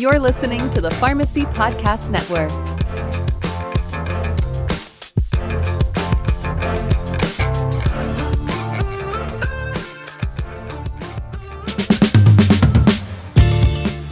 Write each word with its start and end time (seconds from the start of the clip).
You're 0.00 0.18
listening 0.18 0.68
to 0.70 0.80
the 0.80 0.90
Pharmacy 0.98 1.42
Podcast 1.42 2.10
Network. 2.10 2.50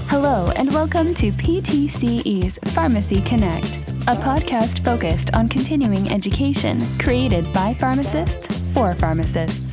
Hello, 0.09 0.53
and 0.57 0.71
welcome 0.73 1.15
to 1.15 1.33
PTCE's 1.33 2.59
Pharmacy 2.75 3.23
Connect, 3.23 3.67
a 4.07 4.15
podcast 4.15 4.85
focused 4.85 5.33
on 5.35 5.49
continuing 5.49 6.11
education 6.11 6.81
created 6.99 7.51
by 7.55 7.73
pharmacists 7.73 8.47
for 8.75 8.95
pharmacists. 8.95 9.68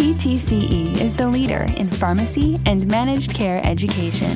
PTCE 0.00 0.98
is 0.98 1.12
the 1.12 1.28
leader 1.28 1.66
in 1.76 1.90
pharmacy 1.90 2.58
and 2.64 2.86
managed 2.86 3.34
care 3.34 3.60
education. 3.66 4.30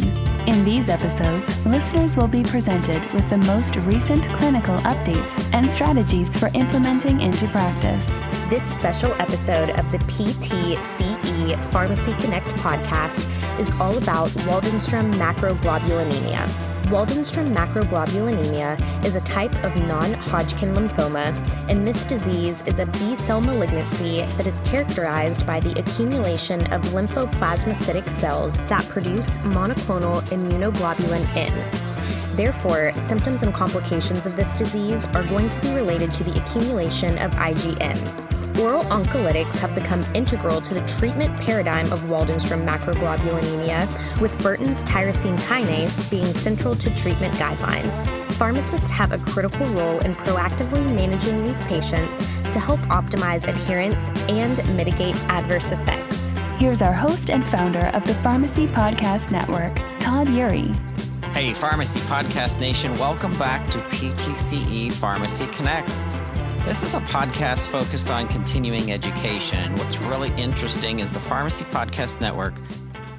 In 0.47 0.62
these 0.62 0.91
episodes, 0.91 1.65
listeners 1.65 2.19
will 2.19 2.29
be 2.29 2.43
presented 2.43 3.02
with 3.15 3.30
the 3.30 3.38
most 3.38 3.77
recent 3.77 4.29
clinical 4.29 4.77
updates 4.80 5.43
and 5.55 5.71
strategies 5.71 6.37
for 6.37 6.51
implementing 6.52 7.23
into 7.23 7.48
practice. 7.48 8.05
This 8.51 8.62
special 8.62 9.15
episode 9.15 9.71
of 9.71 9.91
the 9.91 10.01
PTCE 10.01 11.62
Pharmacy 11.73 12.12
Connect 12.21 12.55
podcast 12.57 13.27
is 13.59 13.73
all 13.80 13.96
about 13.96 14.29
Waldenstrom 14.45 15.15
macroglobulinemia. 15.15 16.73
Waldenstrom 16.88 17.55
macroglobulinemia 17.56 19.05
is 19.06 19.16
a 19.16 19.20
type 19.20 19.55
of 19.65 19.74
non 19.87 20.12
Hodgkin 20.12 20.74
lymphoma, 20.74 21.33
and 21.70 21.87
this 21.87 22.05
disease 22.05 22.62
is 22.66 22.79
a 22.79 22.84
B 22.84 23.16
cell 23.16 23.41
malignancy 23.41 24.20
that 24.20 24.47
is 24.47 24.60
characterized 24.66 25.47
by 25.47 25.60
the 25.60 25.73
accumulation 25.80 26.60
of 26.73 26.83
lymphoplasmacytic 26.88 28.07
cells 28.10 28.59
that 28.69 28.87
produce 28.91 29.38
monoclonal 29.38 30.23
immunoglobulin 30.24 31.27
M. 31.35 32.37
Therefore, 32.37 32.93
symptoms 33.01 33.43
and 33.43 33.55
complications 33.55 34.27
of 34.27 34.37
this 34.37 34.52
disease 34.52 35.07
are 35.15 35.23
going 35.23 35.49
to 35.49 35.60
be 35.62 35.73
related 35.73 36.10
to 36.10 36.24
the 36.24 36.38
accumulation 36.38 37.16
of 37.16 37.32
IgM 37.32 38.34
oral 38.60 38.83
oncolytics 38.85 39.57
have 39.59 39.74
become 39.74 40.05
integral 40.15 40.60
to 40.60 40.74
the 40.74 40.80
treatment 40.87 41.35
paradigm 41.41 41.93
of 41.93 42.01
Waldenstrom 42.02 42.66
macroglobulinemia, 42.66 44.21
with 44.21 44.37
Bruton's 44.38 44.85
tyrosine 44.85 45.38
kinase 45.41 46.09
being 46.11 46.33
central 46.33 46.74
to 46.77 46.95
treatment 46.95 47.35
guidelines. 47.35 48.07
Pharmacists 48.35 48.91
have 48.91 49.13
a 49.13 49.19
critical 49.19 49.66
role 49.66 49.99
in 50.01 50.15
proactively 50.15 50.85
managing 50.95 51.45
these 51.45 51.63
patients 51.63 52.19
to 52.52 52.61
help 52.61 52.80
optimize 52.80 53.46
adherence 53.46 54.09
and 54.29 54.57
mitigate 54.77 55.16
adverse 55.24 55.73
effects. 55.73 56.33
Here's 56.59 56.83
our 56.83 56.93
host 56.93 57.30
and 57.30 57.45
founder 57.45 57.87
of 57.89 58.07
the 58.07 58.15
Pharmacy 58.15 58.66
Podcast 58.68 59.30
Network, 59.30 59.74
Todd 60.01 60.29
Eury. 60.29 60.74
Hey, 61.33 61.52
Pharmacy 61.52 61.99
Podcast 62.01 62.61
Nation, 62.61 62.96
welcome 62.96 63.37
back 63.39 63.66
to 63.71 63.79
PTCE 63.79 64.93
Pharmacy 64.93 65.49
Connects. 65.49 66.05
This 66.65 66.82
is 66.82 66.94
a 66.94 67.00
podcast 67.00 67.69
focused 67.69 68.10
on 68.10 68.26
continuing 68.26 68.91
education. 68.91 69.76
What's 69.76 69.98
really 69.98 70.31
interesting 70.41 71.00
is 71.00 71.12
the 71.12 71.21
Pharmacy 71.21 71.66
Podcast 71.66 72.22
Network 72.22 72.54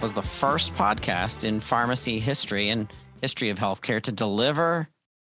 was 0.01 0.15
the 0.15 0.23
first 0.23 0.73
podcast 0.73 1.45
in 1.45 1.59
pharmacy 1.59 2.19
history 2.19 2.69
and 2.69 2.91
history 3.21 3.51
of 3.51 3.59
healthcare 3.59 4.01
to 4.01 4.11
deliver 4.11 4.89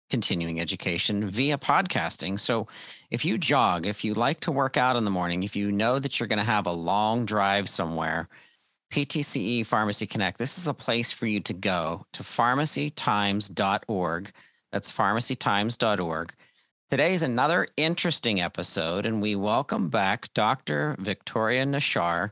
continuing 0.10 0.60
education 0.60 1.30
via 1.30 1.60
podcasting. 1.60 2.40
So 2.40 2.68
if 3.12 3.24
you 3.24 3.38
jog, 3.38 3.86
if 3.86 4.04
you 4.04 4.16
like 4.16 4.40
to 4.40 4.52
work 4.52 4.76
out 4.76 4.96
in 4.96 5.06
the 5.06 5.12
morning, 5.12 5.44
if 5.44 5.56
you 5.56 5.72
know 5.72 6.00
that 6.00 6.20
you're 6.20 6.26
going 6.26 6.40
to 6.40 6.44
have 6.44 6.66
a 6.66 6.74
long 6.74 7.26
drive 7.26 7.70
somewhere, 7.70 8.28
PTCE 8.92 9.68
Pharmacy 9.68 10.08
Connect, 10.08 10.40
this 10.40 10.58
is 10.58 10.66
a 10.66 10.74
place 10.74 11.12
for 11.12 11.28
you 11.28 11.42
to 11.42 11.54
go 11.54 12.08
to 12.14 12.24
pharmacytimes.org. 12.24 14.32
That's 14.72 14.92
pharmacytimes.org 14.92 16.34
Today 16.90 17.14
is 17.14 17.22
another 17.22 17.68
interesting 17.78 18.42
episode, 18.42 19.06
and 19.06 19.22
we 19.22 19.36
welcome 19.36 19.90
back 19.90 20.34
Dr. 20.34 20.96
Victoria 20.98 21.64
Nachar 21.64 22.32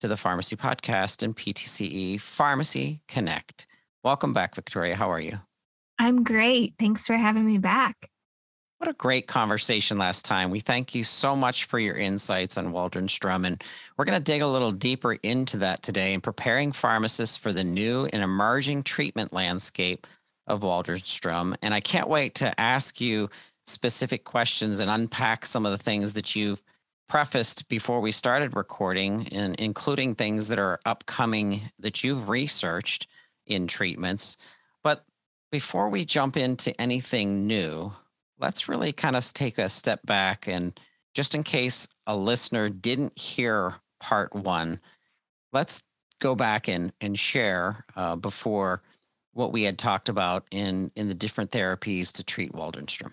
to 0.00 0.08
the 0.08 0.16
Pharmacy 0.16 0.56
Podcast 0.56 1.22
and 1.22 1.36
PTCE 1.36 2.20
Pharmacy 2.20 3.00
Connect. 3.06 3.68
Welcome 4.02 4.32
back, 4.32 4.56
Victoria. 4.56 4.96
How 4.96 5.08
are 5.08 5.20
you? 5.20 5.38
I'm 6.00 6.24
great. 6.24 6.74
Thanks 6.80 7.06
for 7.06 7.14
having 7.14 7.46
me 7.46 7.58
back. 7.58 8.10
What 8.78 8.90
a 8.90 8.94
great 8.94 9.28
conversation 9.28 9.98
last 9.98 10.24
time. 10.24 10.50
We 10.50 10.58
thank 10.58 10.96
you 10.96 11.04
so 11.04 11.36
much 11.36 11.66
for 11.66 11.78
your 11.78 11.94
insights 11.94 12.58
on 12.58 12.72
Waldenstrom, 12.72 13.46
and 13.46 13.62
we're 13.96 14.04
going 14.04 14.18
to 14.18 14.24
dig 14.24 14.42
a 14.42 14.48
little 14.48 14.72
deeper 14.72 15.12
into 15.22 15.58
that 15.58 15.84
today 15.84 16.12
and 16.12 16.20
preparing 16.20 16.72
pharmacists 16.72 17.36
for 17.36 17.52
the 17.52 17.62
new 17.62 18.06
and 18.12 18.20
emerging 18.20 18.82
treatment 18.82 19.32
landscape 19.32 20.08
of 20.48 20.62
Waldenstrom. 20.62 21.54
And 21.62 21.72
I 21.72 21.78
can't 21.78 22.08
wait 22.08 22.34
to 22.34 22.60
ask 22.60 23.00
you 23.00 23.30
specific 23.64 24.24
questions 24.24 24.78
and 24.78 24.90
unpack 24.90 25.46
some 25.46 25.64
of 25.66 25.72
the 25.72 25.82
things 25.82 26.12
that 26.14 26.34
you've 26.34 26.62
prefaced 27.08 27.68
before 27.68 28.00
we 28.00 28.10
started 28.12 28.56
recording, 28.56 29.28
and 29.28 29.54
including 29.56 30.14
things 30.14 30.48
that 30.48 30.58
are 30.58 30.80
upcoming 30.86 31.60
that 31.78 32.02
you've 32.02 32.28
researched 32.28 33.06
in 33.46 33.66
treatments. 33.66 34.36
But 34.82 35.04
before 35.50 35.90
we 35.90 36.04
jump 36.04 36.36
into 36.36 36.78
anything 36.80 37.46
new, 37.46 37.92
let's 38.38 38.68
really 38.68 38.92
kind 38.92 39.14
of 39.14 39.24
take 39.32 39.58
a 39.58 39.68
step 39.68 40.00
back 40.06 40.48
and 40.48 40.78
just 41.14 41.34
in 41.34 41.42
case 41.42 41.86
a 42.06 42.16
listener 42.16 42.70
didn't 42.70 43.16
hear 43.18 43.74
part 44.00 44.34
one, 44.34 44.80
let's 45.52 45.82
go 46.20 46.34
back 46.34 46.68
and, 46.68 46.92
and 47.00 47.18
share 47.18 47.84
uh, 47.96 48.16
before 48.16 48.82
what 49.34 49.52
we 49.52 49.62
had 49.62 49.78
talked 49.78 50.08
about 50.08 50.46
in, 50.50 50.90
in 50.96 51.08
the 51.08 51.14
different 51.14 51.50
therapies 51.50 52.12
to 52.12 52.24
treat 52.24 52.52
Waldenstrom. 52.52 53.12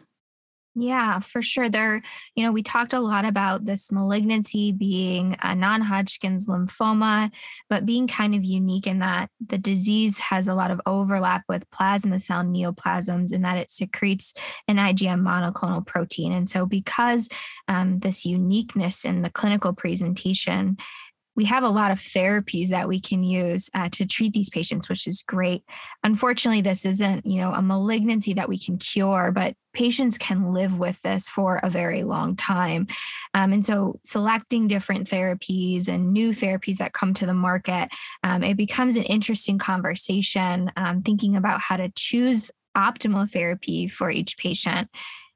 Yeah, 0.75 1.19
for 1.19 1.41
sure. 1.41 1.67
There, 1.67 2.01
you 2.35 2.43
know, 2.43 2.51
we 2.51 2.61
talked 2.61 2.93
a 2.93 2.99
lot 2.99 3.25
about 3.25 3.65
this 3.65 3.91
malignancy 3.91 4.71
being 4.71 5.35
a 5.41 5.55
non 5.55 5.81
Hodgkin's 5.81 6.47
lymphoma, 6.47 7.31
but 7.69 7.85
being 7.85 8.07
kind 8.07 8.35
of 8.35 8.45
unique 8.45 8.85
in 8.85 8.99
that 8.99 9.29
the 9.45 9.57
disease 9.57 10.19
has 10.19 10.47
a 10.47 10.53
lot 10.53 10.71
of 10.71 10.79
overlap 10.85 11.43
with 11.49 11.69
plasma 11.71 12.19
cell 12.19 12.43
neoplasms 12.43 13.33
in 13.33 13.41
that 13.41 13.57
it 13.57 13.71
secretes 13.71 14.33
an 14.67 14.77
IgM 14.77 15.21
monoclonal 15.21 15.85
protein. 15.85 16.31
And 16.31 16.47
so, 16.47 16.65
because 16.65 17.29
um, 17.67 17.99
this 17.99 18.25
uniqueness 18.25 19.05
in 19.05 19.23
the 19.23 19.31
clinical 19.31 19.73
presentation, 19.73 20.77
we 21.39 21.45
have 21.45 21.63
a 21.63 21.69
lot 21.69 21.89
of 21.89 21.99
therapies 21.99 22.67
that 22.67 22.89
we 22.89 22.99
can 22.99 23.23
use 23.23 23.69
uh, 23.73 23.87
to 23.93 24.05
treat 24.05 24.33
these 24.33 24.49
patients, 24.49 24.89
which 24.89 25.07
is 25.07 25.23
great. 25.23 25.63
Unfortunately, 26.03 26.59
this 26.59 26.83
isn't, 26.83 27.25
you 27.25 27.39
know, 27.39 27.53
a 27.53 27.61
malignancy 27.61 28.33
that 28.33 28.49
we 28.49 28.57
can 28.57 28.77
cure, 28.77 29.31
but 29.33 29.55
patients 29.71 30.17
can 30.17 30.51
live 30.51 30.79
with 30.79 31.01
this 31.01 31.29
for 31.29 31.61
a 31.63 31.69
very 31.69 32.03
long 32.03 32.35
time. 32.35 32.87
Um, 33.35 33.53
and 33.53 33.65
so, 33.65 34.01
selecting 34.03 34.67
different 34.67 35.09
therapies 35.09 35.87
and 35.87 36.11
new 36.11 36.31
therapies 36.31 36.75
that 36.79 36.91
come 36.91 37.13
to 37.13 37.25
the 37.25 37.33
market, 37.33 37.87
um, 38.23 38.43
it 38.43 38.57
becomes 38.57 38.97
an 38.97 39.03
interesting 39.03 39.57
conversation. 39.57 40.69
Um, 40.75 41.01
thinking 41.03 41.37
about 41.37 41.61
how 41.61 41.77
to 41.77 41.89
choose 41.95 42.51
optimal 42.75 43.31
therapy 43.31 43.87
for 43.87 44.11
each 44.11 44.37
patient. 44.37 44.89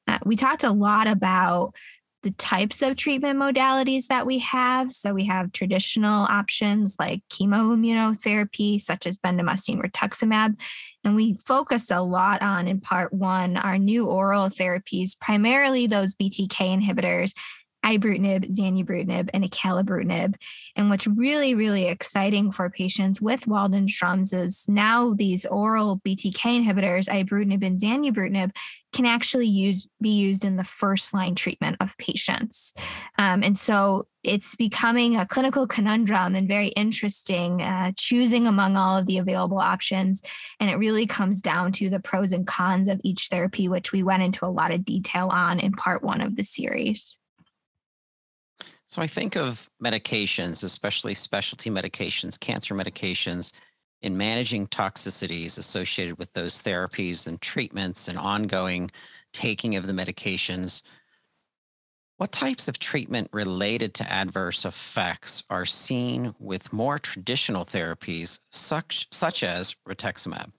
Uh, 0.05 0.19
we 0.25 0.35
talked 0.35 0.65
a 0.65 0.71
lot 0.71 1.07
about 1.07 1.75
the 2.23 2.31
types 2.31 2.81
of 2.81 2.95
treatment 2.95 3.37
modalities 3.37 4.07
that 4.07 4.25
we 4.25 4.39
have. 4.39 4.91
So 4.91 5.13
we 5.13 5.25
have 5.25 5.51
traditional 5.51 6.23
options 6.23 6.95
like 6.97 7.21
chemoimmunotherapy, 7.29 8.79
such 8.79 9.05
as 9.05 9.19
bendamustine 9.19 9.81
rituximab. 9.81 10.59
And 11.03 11.15
we 11.15 11.35
focus 11.35 11.91
a 11.91 12.01
lot 12.01 12.41
on, 12.41 12.67
in 12.67 12.79
part 12.79 13.13
one, 13.13 13.57
our 13.57 13.77
new 13.77 14.07
oral 14.07 14.47
therapies, 14.47 15.19
primarily 15.19 15.85
those 15.85 16.15
BTK 16.15 16.81
inhibitors 16.81 17.33
ibrutinib, 17.83 18.49
zanubrutinib, 18.51 19.29
and 19.33 19.43
acalabrutinib. 19.43 20.35
And 20.75 20.89
what's 20.89 21.07
really, 21.07 21.55
really 21.55 21.87
exciting 21.87 22.51
for 22.51 22.69
patients 22.69 23.21
with 23.21 23.45
Waldenstrom's 23.45 24.33
is 24.33 24.65
now 24.67 25.13
these 25.13 25.45
oral 25.45 25.99
BTK 26.05 26.63
inhibitors, 26.63 27.09
ibrutinib 27.09 27.63
and 27.63 27.79
zanubrutinib, 27.79 28.51
can 28.93 29.05
actually 29.05 29.47
use 29.47 29.87
be 30.01 30.09
used 30.09 30.45
in 30.45 30.55
the 30.55 30.63
first 30.63 31.13
line 31.13 31.35
treatment 31.35 31.77
of 31.79 31.97
patients. 31.97 32.73
Um, 33.17 33.43
and 33.43 33.57
so 33.57 34.07
it's 34.23 34.55
becoming 34.55 35.15
a 35.15 35.25
clinical 35.25 35.67
conundrum 35.67 36.35
and 36.35 36.47
very 36.47 36.67
interesting 36.67 37.61
uh, 37.61 37.91
choosing 37.97 38.47
among 38.47 38.77
all 38.77 38.97
of 38.97 39.05
the 39.05 39.17
available 39.17 39.59
options. 39.59 40.21
And 40.59 40.69
it 40.69 40.75
really 40.75 41.05
comes 41.05 41.41
down 41.41 41.71
to 41.73 41.89
the 41.89 41.99
pros 41.99 42.31
and 42.31 42.47
cons 42.47 42.87
of 42.87 43.01
each 43.03 43.27
therapy, 43.29 43.67
which 43.67 43.91
we 43.91 44.03
went 44.03 44.23
into 44.23 44.45
a 44.45 44.47
lot 44.47 44.71
of 44.71 44.85
detail 44.85 45.29
on 45.29 45.59
in 45.59 45.73
part 45.73 46.03
one 46.03 46.21
of 46.21 46.35
the 46.35 46.43
series. 46.43 47.17
So 48.93 49.01
I 49.01 49.07
think 49.07 49.35
of 49.35 49.71
medications, 49.83 50.63
especially 50.63 51.15
specialty 51.15 51.71
medications, 51.71 52.39
cancer 52.39 52.75
medications, 52.75 53.51
in 54.03 54.15
managing 54.15 54.67
toxicities 54.67 55.57
associated 55.57 56.19
with 56.19 56.31
those 56.33 56.61
therapies 56.61 57.25
and 57.25 57.41
treatments 57.41 58.07
and 58.07 58.19
ongoing 58.19 58.91
taking 59.31 59.75
of 59.77 59.87
the 59.87 59.93
medications. 59.93 60.83
What 62.17 62.31
types 62.31 62.67
of 62.67 62.77
treatment 62.77 63.29
related 63.33 63.95
to 63.95 64.11
adverse 64.13 64.63
effects 64.63 65.41
are 65.49 65.65
seen 65.65 66.35
with 66.37 66.71
more 66.71 66.99
traditional 66.99 67.65
therapies, 67.65 68.41
such, 68.51 69.07
such 69.11 69.41
as 69.41 69.75
rituximab? 69.89 70.51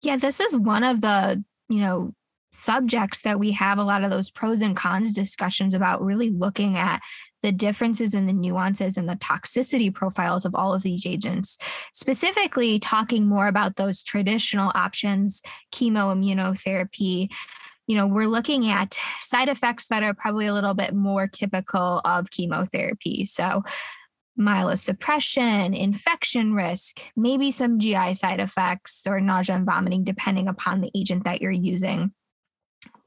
Yeah, 0.00 0.16
this 0.16 0.38
is 0.38 0.56
one 0.56 0.84
of 0.84 1.00
the, 1.00 1.42
you 1.68 1.80
know, 1.80 2.14
subjects 2.56 3.20
that 3.22 3.38
we 3.38 3.52
have 3.52 3.78
a 3.78 3.84
lot 3.84 4.02
of 4.02 4.10
those 4.10 4.30
pros 4.30 4.62
and 4.62 4.76
cons 4.76 5.12
discussions 5.12 5.74
about 5.74 6.02
really 6.02 6.30
looking 6.30 6.76
at 6.76 7.00
the 7.42 7.52
differences 7.52 8.14
and 8.14 8.28
the 8.28 8.32
nuances 8.32 8.96
and 8.96 9.08
the 9.08 9.16
toxicity 9.16 9.94
profiles 9.94 10.44
of 10.44 10.54
all 10.54 10.74
of 10.74 10.82
these 10.82 11.06
agents, 11.06 11.58
specifically 11.92 12.78
talking 12.78 13.26
more 13.26 13.46
about 13.46 13.76
those 13.76 14.02
traditional 14.02 14.72
options, 14.74 15.42
chemoimmunotherapy. 15.72 17.30
You 17.86 17.94
know, 17.94 18.08
we're 18.08 18.26
looking 18.26 18.68
at 18.68 18.98
side 19.20 19.48
effects 19.48 19.86
that 19.88 20.02
are 20.02 20.14
probably 20.14 20.46
a 20.46 20.54
little 20.54 20.74
bit 20.74 20.92
more 20.92 21.28
typical 21.28 22.00
of 22.04 22.30
chemotherapy. 22.30 23.24
So, 23.26 23.62
myelosuppression, 24.38 25.78
infection 25.78 26.52
risk, 26.52 27.00
maybe 27.16 27.50
some 27.50 27.78
GI 27.78 28.14
side 28.14 28.40
effects 28.40 29.06
or 29.06 29.20
nausea 29.20 29.54
and 29.54 29.64
vomiting, 29.64 30.04
depending 30.04 30.48
upon 30.48 30.80
the 30.80 30.90
agent 30.94 31.24
that 31.24 31.40
you're 31.40 31.52
using. 31.52 32.12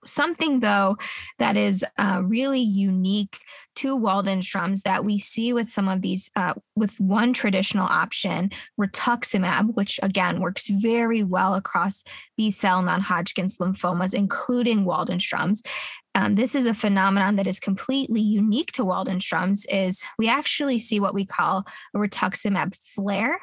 Something, 0.10 0.60
though, 0.60 0.98
that 1.38 1.56
is 1.56 1.86
uh, 1.98 2.22
really 2.24 2.60
unique 2.62 3.40
to 3.76 3.98
Waldenstrom's 3.98 4.84
that 4.84 5.06
we 5.06 5.18
see 5.18 5.54
with 5.54 5.70
some 5.70 5.88
of 5.88 6.02
these, 6.02 6.30
uh, 6.36 6.54
with 6.76 7.00
one 7.00 7.32
traditional 7.32 7.88
option, 7.88 8.52
rituximab, 8.80 9.76
which 9.76 10.00
again 10.04 10.42
works 10.42 10.68
very 10.68 11.24
well 11.24 11.56
across 11.56 12.04
B 12.36 12.52
cell 12.52 12.82
non 12.82 13.02
Hodgkin's 13.02 13.58
lymphomas, 13.58 14.14
including 14.14 14.86
Waldenstrom's. 14.86 15.64
Um, 16.16 16.36
this 16.36 16.56
is 16.56 16.66
a 16.66 16.74
phenomenon 16.74 17.36
that 17.38 17.48
is 17.48 17.60
completely 17.60 18.22
unique 18.22 18.72
to 18.74 18.84
Waldenstrom's. 18.84 19.66
Is 19.72 20.04
we 20.18 20.28
actually 20.28 20.80
see 20.80 21.00
what 21.00 21.14
we 21.14 21.26
call 21.26 21.66
a 21.94 21.98
rituximab 21.98 22.76
flare. 22.76 23.40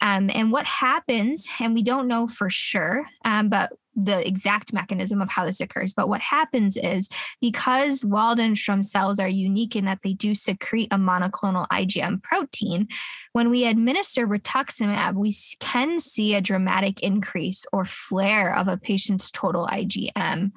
Um, 0.00 0.30
and 0.34 0.52
what 0.52 0.66
happens, 0.66 1.48
and 1.60 1.74
we 1.74 1.82
don't 1.82 2.08
know 2.08 2.26
for 2.26 2.50
sure, 2.50 3.06
um, 3.24 3.48
but 3.48 3.72
the 3.98 4.26
exact 4.26 4.72
mechanism 4.72 5.20
of 5.20 5.28
how 5.28 5.44
this 5.44 5.60
occurs. 5.60 5.92
But 5.92 6.08
what 6.08 6.20
happens 6.20 6.76
is 6.76 7.08
because 7.40 8.04
Waldenstrom 8.04 8.84
cells 8.84 9.18
are 9.18 9.28
unique 9.28 9.74
in 9.74 9.86
that 9.86 10.02
they 10.02 10.12
do 10.12 10.34
secrete 10.34 10.92
a 10.92 10.96
monoclonal 10.96 11.66
IgM 11.68 12.22
protein, 12.22 12.86
when 13.32 13.50
we 13.50 13.64
administer 13.64 14.26
rituximab, 14.26 15.14
we 15.14 15.34
can 15.58 16.00
see 16.00 16.34
a 16.34 16.40
dramatic 16.40 17.02
increase 17.02 17.66
or 17.72 17.84
flare 17.84 18.56
of 18.56 18.68
a 18.68 18.76
patient's 18.76 19.30
total 19.30 19.66
IgM. 19.66 20.52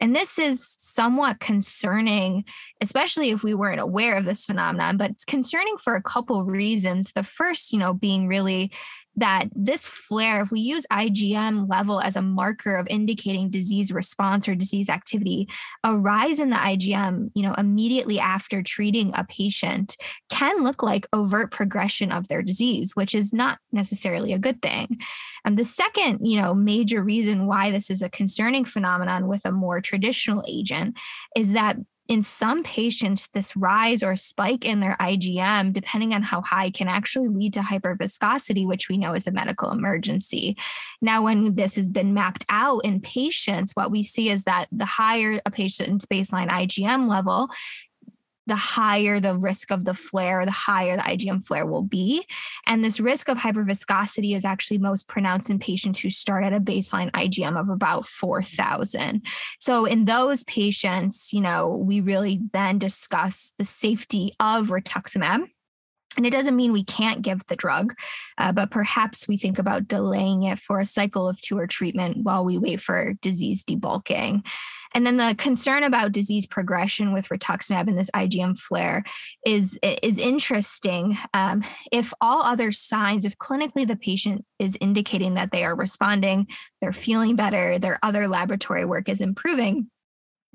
And 0.00 0.14
this 0.14 0.38
is 0.38 0.64
somewhat 0.78 1.40
concerning, 1.40 2.44
especially 2.80 3.30
if 3.30 3.42
we 3.42 3.54
weren't 3.54 3.80
aware 3.80 4.16
of 4.16 4.24
this 4.24 4.46
phenomenon, 4.46 4.96
but 4.96 5.10
it's 5.10 5.24
concerning 5.24 5.76
for 5.76 5.94
a 5.94 6.02
couple 6.02 6.44
reasons. 6.44 7.12
The 7.12 7.22
first, 7.22 7.72
you 7.72 7.78
know, 7.78 7.94
being 7.94 8.28
really 8.28 8.70
that 9.18 9.48
this 9.54 9.86
flare, 9.86 10.42
if 10.42 10.50
we 10.50 10.60
use 10.60 10.86
IgM 10.92 11.68
level 11.68 12.00
as 12.00 12.16
a 12.16 12.22
marker 12.22 12.76
of 12.76 12.86
indicating 12.88 13.50
disease 13.50 13.92
response 13.92 14.48
or 14.48 14.54
disease 14.54 14.88
activity, 14.88 15.48
a 15.84 15.98
rise 15.98 16.40
in 16.40 16.50
the 16.50 16.56
IgM, 16.56 17.30
you 17.34 17.42
know, 17.42 17.54
immediately 17.54 18.18
after 18.20 18.62
treating 18.62 19.12
a 19.14 19.24
patient 19.24 19.96
can 20.30 20.62
look 20.62 20.82
like 20.82 21.06
overt 21.12 21.50
progression 21.50 22.12
of 22.12 22.28
their 22.28 22.42
disease, 22.42 22.94
which 22.94 23.14
is 23.14 23.32
not 23.32 23.58
necessarily 23.72 24.32
a 24.32 24.38
good 24.38 24.62
thing. 24.62 24.98
And 25.44 25.56
the 25.56 25.64
second, 25.64 26.20
you 26.26 26.40
know, 26.40 26.54
major 26.54 27.02
reason 27.02 27.46
why 27.46 27.70
this 27.70 27.90
is 27.90 28.02
a 28.02 28.10
concerning 28.10 28.64
phenomenon 28.64 29.26
with 29.26 29.44
a 29.44 29.52
more 29.52 29.80
traditional 29.80 30.44
agent 30.46 30.96
is 31.36 31.52
that 31.52 31.76
in 32.08 32.22
some 32.22 32.62
patients, 32.62 33.28
this 33.34 33.54
rise 33.54 34.02
or 34.02 34.16
spike 34.16 34.64
in 34.64 34.80
their 34.80 34.96
IgM, 34.98 35.74
depending 35.74 36.14
on 36.14 36.22
how 36.22 36.40
high, 36.40 36.70
can 36.70 36.88
actually 36.88 37.28
lead 37.28 37.52
to 37.52 37.60
hyperviscosity, 37.60 38.66
which 38.66 38.88
we 38.88 38.96
know 38.96 39.12
is 39.14 39.26
a 39.26 39.30
medical 39.30 39.70
emergency. 39.70 40.56
Now, 41.02 41.24
when 41.24 41.54
this 41.54 41.76
has 41.76 41.90
been 41.90 42.14
mapped 42.14 42.46
out 42.48 42.80
in 42.84 43.00
patients, 43.00 43.72
what 43.74 43.90
we 43.90 44.02
see 44.02 44.30
is 44.30 44.44
that 44.44 44.68
the 44.72 44.86
higher 44.86 45.38
a 45.44 45.50
patient's 45.50 46.06
baseline 46.06 46.48
IgM 46.48 47.10
level, 47.10 47.50
the 48.48 48.56
higher 48.56 49.20
the 49.20 49.36
risk 49.36 49.70
of 49.70 49.84
the 49.84 49.94
flare, 49.94 50.44
the 50.44 50.50
higher 50.50 50.96
the 50.96 51.02
IgM 51.02 51.44
flare 51.46 51.66
will 51.66 51.82
be. 51.82 52.26
And 52.66 52.82
this 52.82 52.98
risk 52.98 53.28
of 53.28 53.38
hyperviscosity 53.38 54.34
is 54.34 54.44
actually 54.44 54.78
most 54.78 55.06
pronounced 55.06 55.50
in 55.50 55.58
patients 55.58 56.00
who 56.00 56.10
start 56.10 56.44
at 56.44 56.52
a 56.52 56.60
baseline 56.60 57.10
IgM 57.12 57.58
of 57.58 57.68
about 57.68 58.06
4,000. 58.06 59.22
So 59.60 59.84
in 59.84 60.06
those 60.06 60.42
patients, 60.44 61.32
you 61.32 61.40
know, 61.40 61.76
we 61.76 62.00
really 62.00 62.40
then 62.52 62.78
discuss 62.78 63.52
the 63.58 63.64
safety 63.64 64.32
of 64.40 64.68
rituximab. 64.68 65.48
And 66.18 66.26
it 66.26 66.30
doesn't 66.30 66.56
mean 66.56 66.72
we 66.72 66.82
can't 66.82 67.22
give 67.22 67.46
the 67.46 67.54
drug, 67.54 67.94
uh, 68.38 68.52
but 68.52 68.72
perhaps 68.72 69.28
we 69.28 69.38
think 69.38 69.56
about 69.56 69.86
delaying 69.86 70.42
it 70.42 70.58
for 70.58 70.80
a 70.80 70.84
cycle 70.84 71.28
of 71.28 71.40
two 71.40 71.56
or 71.56 71.68
treatment 71.68 72.18
while 72.24 72.44
we 72.44 72.58
wait 72.58 72.80
for 72.80 73.14
disease 73.22 73.62
debulking. 73.62 74.44
And 74.94 75.06
then 75.06 75.16
the 75.16 75.36
concern 75.38 75.84
about 75.84 76.10
disease 76.10 76.46
progression 76.46 77.12
with 77.12 77.28
rituximab 77.28 77.86
and 77.86 77.96
this 77.96 78.10
IgM 78.16 78.58
flare 78.58 79.04
is, 79.46 79.78
is 79.82 80.18
interesting. 80.18 81.16
Um, 81.34 81.62
if 81.92 82.12
all 82.20 82.42
other 82.42 82.72
signs, 82.72 83.24
if 83.24 83.38
clinically 83.38 83.86
the 83.86 83.96
patient 83.96 84.44
is 84.58 84.76
indicating 84.80 85.34
that 85.34 85.52
they 85.52 85.62
are 85.62 85.76
responding, 85.76 86.48
they're 86.80 86.92
feeling 86.92 87.36
better, 87.36 87.78
their 87.78 88.00
other 88.02 88.26
laboratory 88.26 88.84
work 88.84 89.08
is 89.08 89.20
improving, 89.20 89.88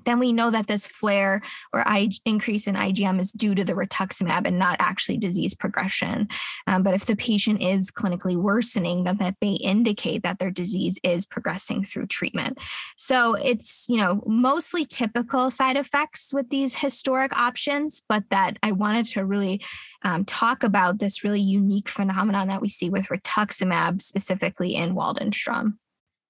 then 0.04 0.18
we 0.18 0.32
know 0.32 0.50
that 0.50 0.66
this 0.66 0.86
flare 0.86 1.40
or 1.72 1.84
increase 2.24 2.66
in 2.66 2.74
IgM 2.74 3.20
is 3.20 3.32
due 3.32 3.54
to 3.54 3.64
the 3.64 3.74
rituximab 3.74 4.46
and 4.46 4.58
not 4.58 4.76
actually 4.78 5.18
disease 5.18 5.54
progression. 5.54 6.28
Um, 6.66 6.82
but 6.82 6.94
if 6.94 7.06
the 7.06 7.16
patient 7.16 7.62
is 7.62 7.90
clinically 7.90 8.36
worsening, 8.36 9.04
then 9.04 9.16
that 9.18 9.36
may 9.40 9.54
indicate 9.54 10.22
that 10.22 10.38
their 10.38 10.50
disease 10.50 10.98
is 11.02 11.26
progressing 11.26 11.84
through 11.84 12.06
treatment. 12.06 12.58
So 12.96 13.34
it's, 13.34 13.86
you 13.88 13.96
know, 13.96 14.22
mostly 14.26 14.84
typical 14.84 15.50
side 15.50 15.76
effects 15.76 16.32
with 16.32 16.50
these 16.50 16.76
historic 16.76 17.36
options, 17.36 18.02
but 18.08 18.24
that 18.30 18.58
I 18.62 18.72
wanted 18.72 19.06
to 19.06 19.24
really 19.24 19.62
um, 20.02 20.24
talk 20.24 20.64
about 20.64 20.98
this 20.98 21.24
really 21.24 21.40
unique 21.40 21.88
phenomenon 21.88 22.48
that 22.48 22.60
we 22.60 22.68
see 22.68 22.90
with 22.90 23.08
rituximab, 23.08 24.02
specifically 24.02 24.74
in 24.74 24.94
Waldenstrom. 24.94 25.74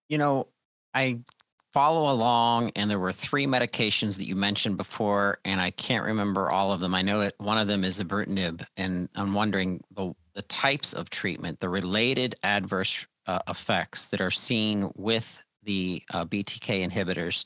You 0.09 0.19
know, 0.19 0.47
I 0.93 1.21
follow 1.75 2.09
along 2.09 2.71
and 2.77 2.89
there 2.89 3.01
were 3.01 3.13
three 3.13 3.47
medications 3.47 4.17
that 4.17 4.29
you 4.29 4.37
mentioned 4.37 4.77
before 4.77 5.39
and 5.45 5.61
i 5.61 5.73
can't 5.73 6.05
remember 6.05 6.49
all 6.49 6.73
of 6.73 6.79
them. 6.79 6.95
I 6.95 7.03
know 7.03 7.21
it 7.21 7.35
one 7.39 7.59
of 7.59 7.67
them 7.67 7.83
is 7.83 8.01
ibrutinib 8.01 8.65
and 8.77 9.09
i'm 9.17 9.35
wondering 9.35 9.83
the, 9.91 10.15
the 10.37 10.43
types 10.43 10.93
of 10.93 11.11
treatment 11.11 11.59
the 11.59 11.69
related 11.69 12.37
adverse 12.45 13.09
uh, 13.27 13.41
effects 13.49 14.07
that 14.07 14.21
are 14.21 14.31
seen 14.31 14.89
with 14.95 15.43
the 15.65 16.01
uh, 16.13 16.25
btk 16.25 16.89
inhibitors 16.89 17.45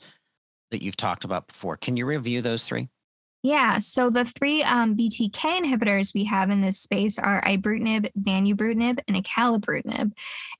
that 0.71 0.83
you've 0.83 0.97
talked 0.97 1.23
about 1.23 1.47
before. 1.47 1.75
Can 1.75 1.97
you 1.97 2.05
review 2.05 2.41
those 2.43 2.65
three 2.65 2.89
yeah. 3.41 3.79
So 3.79 4.09
the 4.09 4.25
three 4.25 4.63
um, 4.63 4.97
BTK 4.97 5.31
inhibitors 5.31 6.13
we 6.13 6.25
have 6.25 6.49
in 6.49 6.61
this 6.61 6.77
space 6.77 7.17
are 7.17 7.41
ibrutinib, 7.43 8.11
zanubrutinib, 8.17 8.99
and 9.07 9.23
acalabrutinib. 9.23 10.11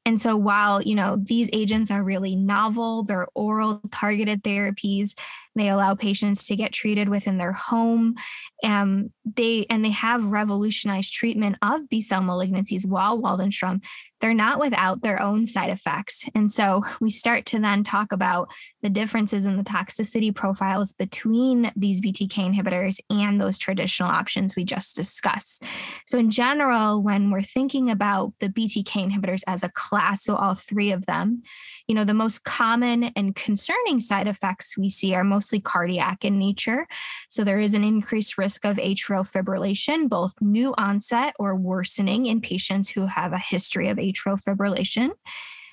And 0.05 0.19
so 0.19 0.37
while, 0.37 0.81
you 0.81 0.95
know, 0.95 1.17
these 1.17 1.49
agents 1.51 1.91
are 1.91 2.03
really 2.03 2.37
novel, 2.37 3.03
they're 3.03 3.27
oral 3.35 3.81
targeted 3.91 4.43
therapies, 4.43 5.13
they 5.55 5.69
allow 5.69 5.95
patients 5.95 6.45
to 6.47 6.55
get 6.55 6.73
treated 6.73 7.09
within 7.09 7.37
their 7.37 7.51
home. 7.51 8.15
Um, 8.63 9.11
they 9.25 9.65
and 9.69 9.83
they 9.83 9.91
have 9.91 10.25
revolutionized 10.25 11.13
treatment 11.13 11.57
of 11.61 11.89
B 11.89 12.01
cell 12.01 12.21
malignancies 12.21 12.87
while 12.87 13.19
Waldenstrom 13.19 13.81
they're 14.21 14.33
not 14.33 14.59
without 14.59 15.01
their 15.01 15.21
own 15.21 15.45
side 15.45 15.69
effects. 15.69 16.25
And 16.35 16.51
so 16.51 16.83
we 16.99 17.09
start 17.09 17.45
to 17.47 17.59
then 17.59 17.83
talk 17.83 18.11
about 18.11 18.51
the 18.81 18.89
differences 18.89 19.45
in 19.45 19.57
the 19.57 19.63
toxicity 19.63 20.33
profiles 20.33 20.93
between 20.93 21.71
these 21.75 22.01
BTK 22.01 22.53
inhibitors 22.53 22.99
and 23.09 23.39
those 23.39 23.57
traditional 23.57 24.09
options 24.09 24.55
we 24.55 24.63
just 24.63 24.95
discussed. 24.95 25.63
So, 26.05 26.17
in 26.17 26.29
general, 26.29 27.01
when 27.01 27.31
we're 27.31 27.41
thinking 27.41 27.89
about 27.89 28.33
the 28.39 28.49
BTK 28.49 29.05
inhibitors 29.05 29.41
as 29.47 29.63
a 29.63 29.69
class, 29.69 30.23
so 30.23 30.35
all 30.35 30.55
three 30.55 30.91
of 30.91 31.05
them, 31.05 31.43
you 31.87 31.95
know, 31.95 32.03
the 32.03 32.13
most 32.13 32.43
common 32.43 33.05
and 33.15 33.35
concerning 33.35 33.99
side 33.99 34.27
effects 34.27 34.77
we 34.77 34.89
see 34.89 35.15
are 35.15 35.23
mostly 35.39 35.61
cardiac 35.61 36.25
in 36.25 36.37
nature. 36.37 36.85
So, 37.29 37.45
there 37.45 37.61
is 37.61 37.73
an 37.73 37.83
increased 37.85 38.37
risk 38.37 38.65
of 38.65 38.75
atrial 38.75 39.25
fibrillation, 39.25 40.09
both 40.09 40.33
new 40.41 40.73
onset 40.77 41.33
or 41.39 41.55
worsening 41.55 42.25
in 42.25 42.41
patients 42.41 42.89
who 42.89 43.05
have 43.05 43.31
a 43.31 43.37
history 43.37 43.87
of 43.87 43.97
atrial 43.97 44.37
fibrillation. 44.41 45.11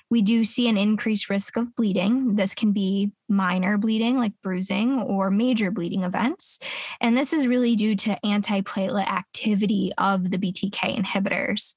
We 0.09 0.21
do 0.21 0.45
see 0.45 0.69
an 0.69 0.77
increased 0.77 1.29
risk 1.29 1.57
of 1.57 1.75
bleeding. 1.75 2.35
This 2.35 2.55
can 2.55 2.71
be 2.71 3.11
minor 3.27 3.77
bleeding, 3.77 4.15
like 4.15 4.31
bruising, 4.41 5.01
or 5.01 5.29
major 5.29 5.69
bleeding 5.69 6.03
events. 6.03 6.59
And 7.01 7.17
this 7.17 7.33
is 7.33 7.45
really 7.45 7.75
due 7.75 7.93
to 7.97 8.17
antiplatelet 8.23 9.05
activity 9.05 9.91
of 9.97 10.31
the 10.31 10.37
BTK 10.37 10.97
inhibitors. 10.97 11.75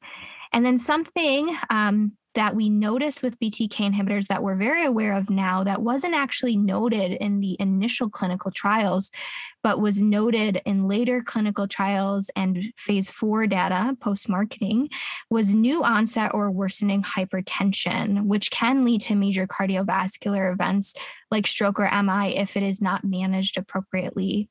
And 0.52 0.64
then 0.64 0.78
something 0.78 1.56
um, 1.70 2.12
that 2.34 2.54
we 2.54 2.68
notice 2.70 3.22
with 3.22 3.38
BTK 3.40 3.92
inhibitors 3.92 4.28
that 4.28 4.42
we're 4.42 4.56
very 4.56 4.84
aware 4.84 5.16
of 5.16 5.30
now 5.30 5.64
that 5.64 5.82
wasn't 5.82 6.14
actually 6.14 6.56
noted 6.56 7.12
in 7.12 7.40
the 7.40 7.56
initial 7.58 8.08
clinical 8.08 8.50
trials, 8.50 9.10
but 9.62 9.80
was 9.80 10.00
noted 10.00 10.60
in 10.64 10.88
later 10.88 11.22
clinical 11.22 11.66
trials 11.66 12.30
and 12.36 12.72
phase 12.76 13.10
four 13.10 13.46
data 13.46 13.96
post 14.00 14.28
marketing 14.28 14.88
was 15.30 15.54
new 15.54 15.82
onset 15.82 16.30
or 16.34 16.50
worsening 16.50 17.02
hypertension, 17.02 18.24
which 18.24 18.50
can 18.50 18.84
lead 18.84 19.00
to 19.02 19.14
major 19.14 19.46
cardiovascular 19.46 20.52
events 20.52 20.94
like 21.30 21.46
stroke 21.46 21.78
or 21.78 21.90
MI 22.02 22.36
if 22.36 22.56
it 22.56 22.62
is 22.62 22.80
not 22.80 23.04
managed 23.04 23.56
appropriately. 23.56 24.48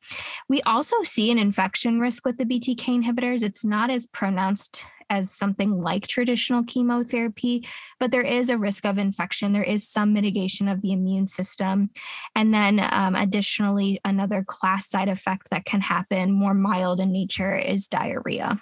We 0.47 0.61
also 0.61 1.03
see 1.03 1.31
an 1.31 1.37
infection 1.37 1.99
risk 1.99 2.25
with 2.25 2.37
the 2.37 2.45
BTK 2.45 3.03
inhibitors. 3.03 3.43
It's 3.43 3.65
not 3.65 3.89
as 3.89 4.07
pronounced 4.07 4.85
as 5.09 5.31
something 5.31 5.81
like 5.81 6.07
traditional 6.07 6.63
chemotherapy, 6.63 7.67
but 7.99 8.11
there 8.11 8.21
is 8.21 8.49
a 8.49 8.57
risk 8.57 8.85
of 8.85 8.97
infection. 8.97 9.53
There 9.53 9.63
is 9.63 9.87
some 9.87 10.13
mitigation 10.13 10.67
of 10.67 10.81
the 10.81 10.91
immune 10.91 11.27
system. 11.27 11.89
And 12.35 12.53
then, 12.53 12.79
um, 12.91 13.15
additionally, 13.15 13.99
another 14.05 14.43
class 14.43 14.87
side 14.99 15.09
effect 15.09 15.49
that 15.51 15.65
can 15.65 15.81
happen, 15.81 16.31
more 16.31 16.53
mild 16.53 16.99
in 16.99 17.11
nature, 17.11 17.55
is 17.57 17.87
diarrhea. 17.87 18.61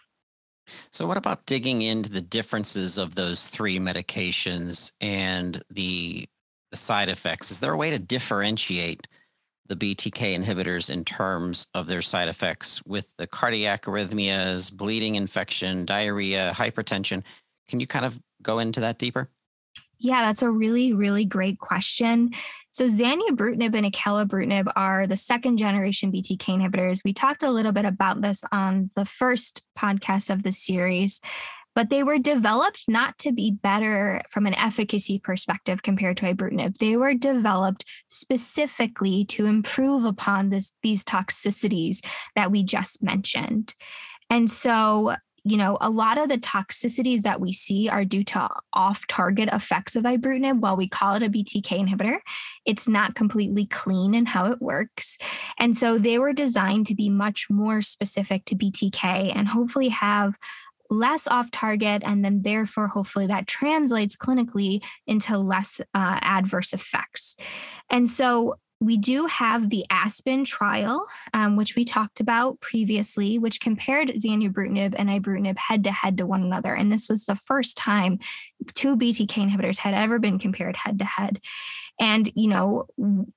So, 0.92 1.08
what 1.08 1.18
about 1.18 1.46
digging 1.46 1.82
into 1.82 2.12
the 2.12 2.22
differences 2.22 2.98
of 2.98 3.16
those 3.16 3.48
three 3.50 3.80
medications 3.80 4.92
and 5.02 5.62
the, 5.70 6.28
the 6.72 6.78
side 6.78 7.10
effects? 7.10 7.52
Is 7.52 7.60
there 7.60 7.74
a 7.74 7.78
way 7.78 7.90
to 7.90 8.00
differentiate 8.00 9.08
the 9.68 9.76
BTK 9.76 10.38
inhibitors 10.38 10.90
in 10.90 11.04
terms 11.04 11.68
of 11.74 11.88
their 11.88 12.02
side 12.02 12.30
effects 12.30 12.82
with 12.86 13.14
the 13.18 13.28
cardiac 13.28 13.84
arrhythmias, 13.84 14.72
bleeding 14.72 15.16
infection, 15.16 15.86
diarrhea, 15.86 16.54
hypertension. 16.56 17.22
Can 17.68 17.82
you 17.82 17.88
kind 17.88 18.06
of 18.06 18.18
go 18.42 18.60
into 18.60 18.80
that 18.80 18.98
deeper? 18.98 19.30
Yeah, 20.00 20.22
that's 20.22 20.42
a 20.42 20.50
really, 20.50 20.94
really 20.94 21.26
great 21.26 21.60
question. 21.60 22.32
So 22.78 22.86
zanubrutinib 22.86 23.74
and 23.74 23.92
acalabrutinib 23.92 24.72
are 24.76 25.08
the 25.08 25.18
second 25.18 25.58
generation 25.58 26.12
BTK 26.12 26.62
inhibitors. 26.62 27.02
We 27.04 27.12
talked 27.12 27.42
a 27.42 27.50
little 27.50 27.72
bit 27.72 27.86
about 27.86 28.22
this 28.22 28.44
on 28.52 28.92
the 28.96 29.04
first 29.04 29.64
podcast 29.76 30.30
of 30.30 30.44
the 30.44 30.52
series 30.52 31.20
but 31.74 31.92
they 31.92 32.02
were 32.02 32.18
developed 32.18 32.86
not 32.88 33.16
to 33.20 33.32
be 33.32 33.52
better 33.52 34.20
from 34.32 34.48
an 34.48 34.56
efficacy 34.56 35.20
perspective 35.20 35.84
compared 35.84 36.18
to 36.18 36.26
ibrutinib. 36.26 36.76
They 36.80 36.98
were 36.98 37.14
developed 37.14 37.86
specifically 38.08 39.26
to 39.26 39.46
improve 39.46 40.04
upon 40.04 40.50
this, 40.50 40.74
these 40.82 41.04
toxicities 41.06 42.00
that 42.36 42.50
we 42.50 42.64
just 42.64 43.04
mentioned. 43.04 43.76
And 44.32 44.50
so, 44.50 45.16
you 45.48 45.58
know, 45.58 45.78
a 45.80 45.90
lot 45.90 46.18
of 46.18 46.30
the 46.30 46.38
toxicities 46.38 47.22
that 47.22 47.40
we 47.40 47.54
see 47.54 47.88
are 47.90 48.04
due 48.04 48.24
to 48.26 48.50
off 48.74 49.08
target 49.08 49.50
effects 49.52 49.96
of 49.96 50.04
ibrutinib. 50.04 50.60
While 50.60 50.78
we 50.78 50.88
call 50.88 51.16
it 51.16 51.24
a 51.24 51.30
BTK 51.30 51.88
inhibitor, 51.88 52.18
it's 52.66 52.88
not 52.88 53.16
completely 53.16 53.66
clean 53.66 54.14
in 54.14 54.26
how 54.26 54.52
it 54.52 54.62
works. 54.62 55.18
And 55.58 55.76
so 55.76 55.98
they 55.98 56.20
were 56.20 56.34
designed 56.34 56.88
to 56.88 56.96
be 56.96 57.10
much 57.10 57.50
more 57.50 57.82
specific 57.82 58.46
to 58.46 58.56
BTK 58.56 59.34
and 59.36 59.48
hopefully 59.48 59.90
have 59.90 60.38
less 60.90 61.28
off 61.28 61.52
target, 61.52 62.02
and 62.06 62.24
then 62.24 62.42
therefore, 62.44 62.88
hopefully, 62.88 63.28
that 63.28 63.48
translates 63.48 64.16
clinically 64.16 64.84
into 65.06 65.38
less 65.38 65.82
uh, 65.94 66.20
adverse 66.22 66.74
effects. 66.74 67.36
And 67.90 68.10
so, 68.10 68.56
we 68.80 68.98
do 68.98 69.26
have 69.26 69.70
the 69.70 69.86
Aspen 69.90 70.44
trial, 70.44 71.06
um, 71.34 71.56
which 71.56 71.76
we 71.76 71.84
talked 71.84 72.20
about 72.20 72.60
previously, 72.62 73.40
which 73.40 73.60
compared 73.60 74.10
zanubrutinib 74.10 74.94
and 74.98 75.10
ibrutinib 75.10 75.58
head 75.58 75.84
to 75.86 75.92
head 75.92 76.18
to 76.18 76.26
one 76.26 76.44
another. 76.44 76.76
And 76.76 76.92
this 76.92 77.10
was 77.10 77.26
the 77.26 77.36
first 77.36 77.76
time 77.76 78.20
two 78.74 78.98
BTK 78.98 79.50
inhibitors 79.50 79.78
had 79.78 79.94
ever 79.94 80.20
been 80.20 80.40
compared 80.40 80.76
head 80.76 81.00
to 81.00 81.06
head. 81.06 81.40
And, 82.00 82.30
you 82.36 82.48
know, 82.48 82.86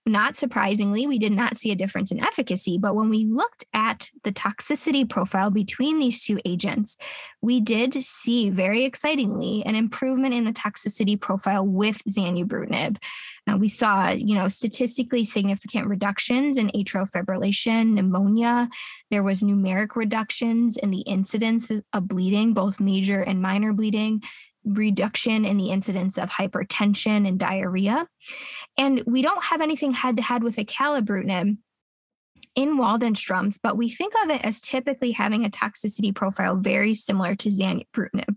not 0.04 0.36
surprisingly, 0.36 1.06
we 1.06 1.18
did 1.18 1.32
not 1.32 1.56
see 1.56 1.70
a 1.72 1.76
difference 1.76 2.12
in 2.12 2.22
efficacy. 2.22 2.76
But 2.76 2.94
when 2.94 3.08
we 3.08 3.24
looked 3.24 3.64
at 3.72 4.10
the 4.22 4.32
toxicity 4.32 5.08
profile 5.08 5.50
between 5.50 5.98
these 5.98 6.22
two 6.22 6.38
agents, 6.44 6.98
we 7.40 7.60
did 7.62 7.94
see 7.94 8.50
very 8.50 8.84
excitingly 8.84 9.62
an 9.64 9.76
improvement 9.76 10.34
in 10.34 10.44
the 10.44 10.52
toxicity 10.52 11.18
profile 11.18 11.66
with 11.66 12.02
zanubrutinib. 12.04 12.98
We 13.58 13.68
saw, 13.68 14.10
you 14.10 14.36
know, 14.36 14.46
statistically 14.48 15.24
significant 15.24 15.88
reductions 15.88 16.56
in 16.56 16.68
atrial 16.68 17.10
fibrillation, 17.10 17.94
pneumonia. 17.94 18.68
There 19.10 19.24
was 19.24 19.42
numeric 19.42 19.96
reductions 19.96 20.76
in 20.76 20.90
the 20.90 21.00
incidence 21.00 21.68
of 21.68 22.08
bleeding, 22.08 22.54
both 22.54 22.78
major 22.78 23.22
and 23.22 23.42
minor 23.42 23.72
bleeding 23.72 24.22
reduction 24.64 25.44
in 25.44 25.56
the 25.56 25.70
incidence 25.70 26.18
of 26.18 26.30
hypertension 26.30 27.26
and 27.26 27.38
diarrhea. 27.38 28.06
And 28.76 29.02
we 29.06 29.22
don't 29.22 29.44
have 29.44 29.60
anything 29.60 29.92
head 29.92 30.16
to 30.16 30.22
head 30.22 30.42
with 30.42 30.56
acalabrutinib 30.56 31.56
in 32.54 32.78
Waldenstrom's, 32.78 33.58
but 33.58 33.76
we 33.76 33.88
think 33.88 34.12
of 34.22 34.30
it 34.30 34.44
as 34.44 34.60
typically 34.60 35.12
having 35.12 35.44
a 35.44 35.50
toxicity 35.50 36.14
profile 36.14 36.56
very 36.56 36.94
similar 36.94 37.34
to 37.36 37.48
zanubrutinib. 37.48 38.36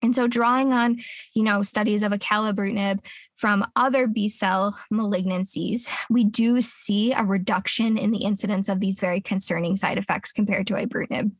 And 0.00 0.14
so, 0.14 0.28
drawing 0.28 0.72
on, 0.72 1.00
you 1.34 1.42
know, 1.42 1.64
studies 1.64 2.04
of 2.04 2.12
acalabrutinib 2.12 3.04
from 3.34 3.66
other 3.74 4.06
B 4.06 4.28
cell 4.28 4.78
malignancies, 4.92 5.90
we 6.08 6.22
do 6.22 6.60
see 6.60 7.12
a 7.12 7.24
reduction 7.24 7.98
in 7.98 8.12
the 8.12 8.22
incidence 8.22 8.68
of 8.68 8.78
these 8.78 9.00
very 9.00 9.20
concerning 9.20 9.74
side 9.74 9.98
effects 9.98 10.32
compared 10.32 10.68
to 10.68 10.74
ibrutinib 10.74 11.32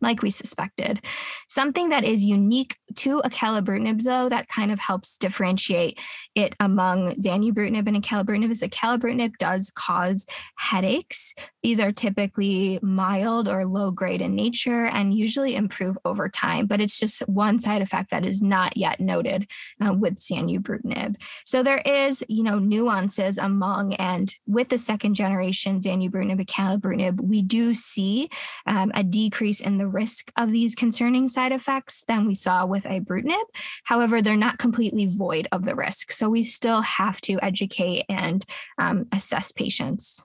like 0.00 0.22
we 0.22 0.30
suspected. 0.30 1.00
Something 1.48 1.88
that 1.88 2.04
is 2.04 2.24
unique 2.24 2.76
to 2.96 3.20
acalabrutinib, 3.22 4.02
though, 4.02 4.28
that 4.28 4.48
kind 4.48 4.70
of 4.70 4.78
helps 4.78 5.16
differentiate 5.18 5.98
it 6.34 6.54
among 6.60 7.14
zanubrutinib 7.16 7.88
and 7.88 8.02
acalabrutinib 8.02 8.50
is 8.50 8.62
acalabrutinib 8.62 9.36
does 9.38 9.72
cause 9.74 10.26
headaches. 10.56 11.34
These 11.62 11.80
are 11.80 11.90
typically 11.90 12.78
mild 12.82 13.48
or 13.48 13.66
low 13.66 13.90
grade 13.90 14.22
in 14.22 14.36
nature 14.36 14.86
and 14.86 15.12
usually 15.12 15.56
improve 15.56 15.98
over 16.04 16.28
time, 16.28 16.66
but 16.66 16.80
it's 16.80 16.98
just 16.98 17.20
one 17.28 17.58
side 17.58 17.82
effect 17.82 18.10
that 18.10 18.24
is 18.24 18.40
not 18.40 18.76
yet 18.76 19.00
noted 19.00 19.48
uh, 19.84 19.92
with 19.92 20.18
zanubrutinib. 20.18 21.16
So 21.44 21.62
there 21.62 21.82
is, 21.84 22.22
you 22.28 22.44
know, 22.44 22.58
nuances 22.58 23.38
among 23.38 23.94
and 23.94 24.32
with 24.46 24.68
the 24.68 24.78
second 24.78 25.14
generation 25.14 25.80
zanubrutinib, 25.80 26.40
acalabrutinib, 26.44 27.20
we 27.20 27.42
do 27.42 27.74
see 27.74 28.28
um, 28.66 28.92
a 28.94 29.02
decrease 29.02 29.60
in 29.60 29.78
the 29.78 29.87
risk 29.88 30.30
of 30.36 30.50
these 30.50 30.74
concerning 30.74 31.28
side 31.28 31.52
effects 31.52 32.04
than 32.06 32.26
we 32.26 32.34
saw 32.34 32.66
with 32.66 32.84
ibrutinib. 32.84 33.44
However, 33.84 34.22
they're 34.22 34.36
not 34.36 34.58
completely 34.58 35.06
void 35.06 35.48
of 35.52 35.64
the 35.64 35.74
risk. 35.74 36.12
So 36.12 36.28
we 36.28 36.42
still 36.42 36.82
have 36.82 37.20
to 37.22 37.38
educate 37.42 38.04
and 38.08 38.44
um, 38.78 39.06
assess 39.12 39.52
patients. 39.52 40.22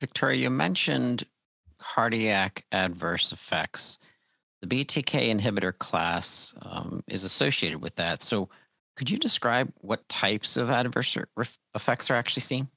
Victoria, 0.00 0.36
you 0.36 0.50
mentioned 0.50 1.24
cardiac 1.78 2.64
adverse 2.72 3.32
effects. 3.32 3.98
The 4.60 4.66
BTK 4.66 5.32
inhibitor 5.32 5.76
class 5.76 6.54
um, 6.62 7.02
is 7.08 7.24
associated 7.24 7.82
with 7.82 7.94
that. 7.96 8.22
So, 8.22 8.48
could 8.96 9.10
you 9.10 9.18
describe 9.18 9.72
what 9.80 10.06
types 10.08 10.56
of 10.56 10.70
adverse 10.70 11.16
effects 11.74 12.10
are 12.10 12.14
actually 12.14 12.42
seen? 12.42 12.68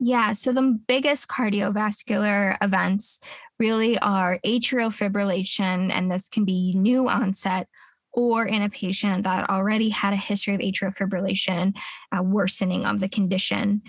Yeah, 0.00 0.32
so 0.32 0.52
the 0.52 0.78
biggest 0.86 1.28
cardiovascular 1.28 2.56
events 2.60 3.20
really 3.58 3.98
are 3.98 4.40
atrial 4.44 4.90
fibrillation, 4.90 5.90
and 5.90 6.10
this 6.10 6.28
can 6.28 6.44
be 6.44 6.74
new 6.76 7.08
onset 7.08 7.68
or 8.12 8.46
in 8.46 8.62
a 8.62 8.70
patient 8.70 9.24
that 9.24 9.48
already 9.50 9.88
had 9.88 10.12
a 10.12 10.16
history 10.16 10.54
of 10.54 10.60
atrial 10.60 10.94
fibrillation, 10.96 11.76
uh, 12.16 12.22
worsening 12.22 12.84
of 12.84 13.00
the 13.00 13.08
condition. 13.08 13.82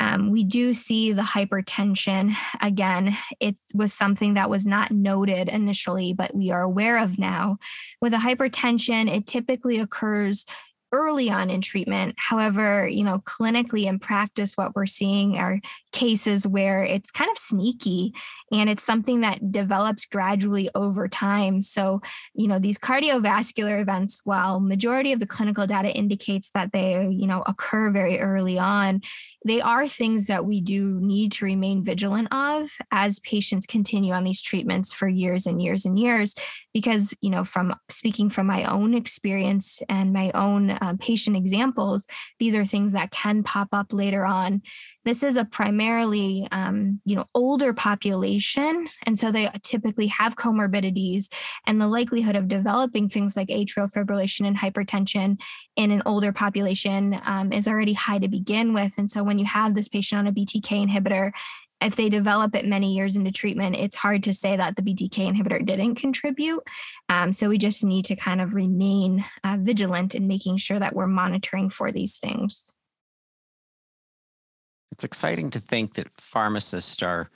Um, 0.00 0.30
we 0.30 0.44
do 0.44 0.74
see 0.74 1.12
the 1.12 1.22
hypertension. 1.22 2.32
Again, 2.60 3.16
it 3.40 3.56
was 3.74 3.92
something 3.92 4.34
that 4.34 4.50
was 4.50 4.66
not 4.66 4.92
noted 4.92 5.48
initially, 5.48 6.12
but 6.12 6.34
we 6.34 6.50
are 6.50 6.62
aware 6.62 6.98
of 6.98 7.18
now. 7.18 7.58
With 8.00 8.14
a 8.14 8.18
hypertension, 8.18 9.12
it 9.12 9.26
typically 9.26 9.78
occurs 9.78 10.44
early 10.92 11.30
on 11.30 11.50
in 11.50 11.60
treatment. 11.60 12.14
However, 12.16 12.88
you 12.88 13.04
know, 13.04 13.18
clinically 13.20 13.84
in 13.86 13.98
practice, 13.98 14.54
what 14.54 14.74
we're 14.74 14.86
seeing 14.86 15.36
are 15.36 15.60
cases 15.92 16.46
where 16.46 16.84
it's 16.84 17.10
kind 17.10 17.30
of 17.30 17.38
sneaky 17.38 18.12
and 18.52 18.70
it's 18.70 18.82
something 18.82 19.20
that 19.20 19.52
develops 19.52 20.06
gradually 20.06 20.70
over 20.74 21.08
time. 21.08 21.60
So, 21.60 22.00
you 22.34 22.48
know, 22.48 22.58
these 22.58 22.78
cardiovascular 22.78 23.80
events, 23.80 24.20
while 24.24 24.60
majority 24.60 25.12
of 25.12 25.20
the 25.20 25.26
clinical 25.26 25.66
data 25.66 25.90
indicates 25.94 26.50
that 26.50 26.72
they, 26.72 27.08
you 27.10 27.26
know, 27.26 27.42
occur 27.46 27.90
very 27.90 28.18
early 28.20 28.58
on, 28.58 29.02
they 29.44 29.60
are 29.60 29.86
things 29.86 30.26
that 30.26 30.44
we 30.44 30.60
do 30.60 30.98
need 31.00 31.32
to 31.32 31.44
remain 31.44 31.84
vigilant 31.84 32.28
of 32.32 32.70
as 32.90 33.20
patients 33.20 33.66
continue 33.66 34.12
on 34.12 34.24
these 34.24 34.42
treatments 34.42 34.92
for 34.92 35.08
years 35.08 35.46
and 35.46 35.62
years 35.62 35.84
and 35.84 35.98
years 35.98 36.34
because 36.74 37.14
you 37.20 37.30
know 37.30 37.44
from 37.44 37.74
speaking 37.88 38.28
from 38.30 38.46
my 38.46 38.64
own 38.64 38.94
experience 38.94 39.80
and 39.88 40.12
my 40.12 40.30
own 40.34 40.70
um, 40.80 40.98
patient 40.98 41.36
examples, 41.36 42.06
these 42.38 42.54
are 42.54 42.64
things 42.64 42.92
that 42.92 43.10
can 43.10 43.42
pop 43.42 43.68
up 43.72 43.92
later 43.92 44.24
on. 44.24 44.62
This 45.04 45.22
is 45.22 45.36
a 45.36 45.44
primarily, 45.44 46.46
um, 46.52 47.00
you 47.04 47.16
know, 47.16 47.24
older 47.34 47.72
population, 47.72 48.88
and 49.04 49.18
so 49.18 49.30
they 49.30 49.50
typically 49.62 50.08
have 50.08 50.36
comorbidities, 50.36 51.26
and 51.66 51.80
the 51.80 51.88
likelihood 51.88 52.36
of 52.36 52.48
developing 52.48 53.08
things 53.08 53.36
like 53.36 53.48
atrial 53.48 53.90
fibrillation 53.90 54.46
and 54.46 54.58
hypertension 54.58 55.40
in 55.76 55.90
an 55.90 56.02
older 56.04 56.32
population 56.32 57.18
um, 57.24 57.52
is 57.52 57.66
already 57.66 57.94
high 57.94 58.18
to 58.18 58.28
begin 58.28 58.74
with. 58.74 58.98
And 58.98 59.10
so 59.10 59.24
when 59.24 59.38
you 59.38 59.46
have 59.46 59.74
this 59.74 59.88
patient 59.88 60.18
on 60.18 60.26
a 60.26 60.32
BTK 60.32 60.86
inhibitor, 60.86 61.32
if 61.80 61.96
they 61.96 62.08
develop 62.08 62.54
it 62.54 62.66
many 62.66 62.94
years 62.94 63.16
into 63.16 63.30
treatment, 63.30 63.76
it's 63.76 63.96
hard 63.96 64.22
to 64.24 64.34
say 64.34 64.56
that 64.56 64.76
the 64.76 64.82
BTK 64.82 65.32
inhibitor 65.32 65.64
didn't 65.64 65.94
contribute. 65.94 66.62
Um, 67.08 67.32
so 67.32 67.48
we 67.48 67.58
just 67.58 67.84
need 67.84 68.04
to 68.06 68.16
kind 68.16 68.40
of 68.40 68.54
remain 68.54 69.24
uh, 69.44 69.58
vigilant 69.60 70.14
in 70.14 70.26
making 70.26 70.56
sure 70.56 70.78
that 70.78 70.94
we're 70.94 71.06
monitoring 71.06 71.70
for 71.70 71.92
these 71.92 72.18
things. 72.18 72.74
It's 74.90 75.04
exciting 75.04 75.50
to 75.50 75.60
think 75.60 75.94
that 75.94 76.08
pharmacists 76.20 77.02
are 77.02 77.30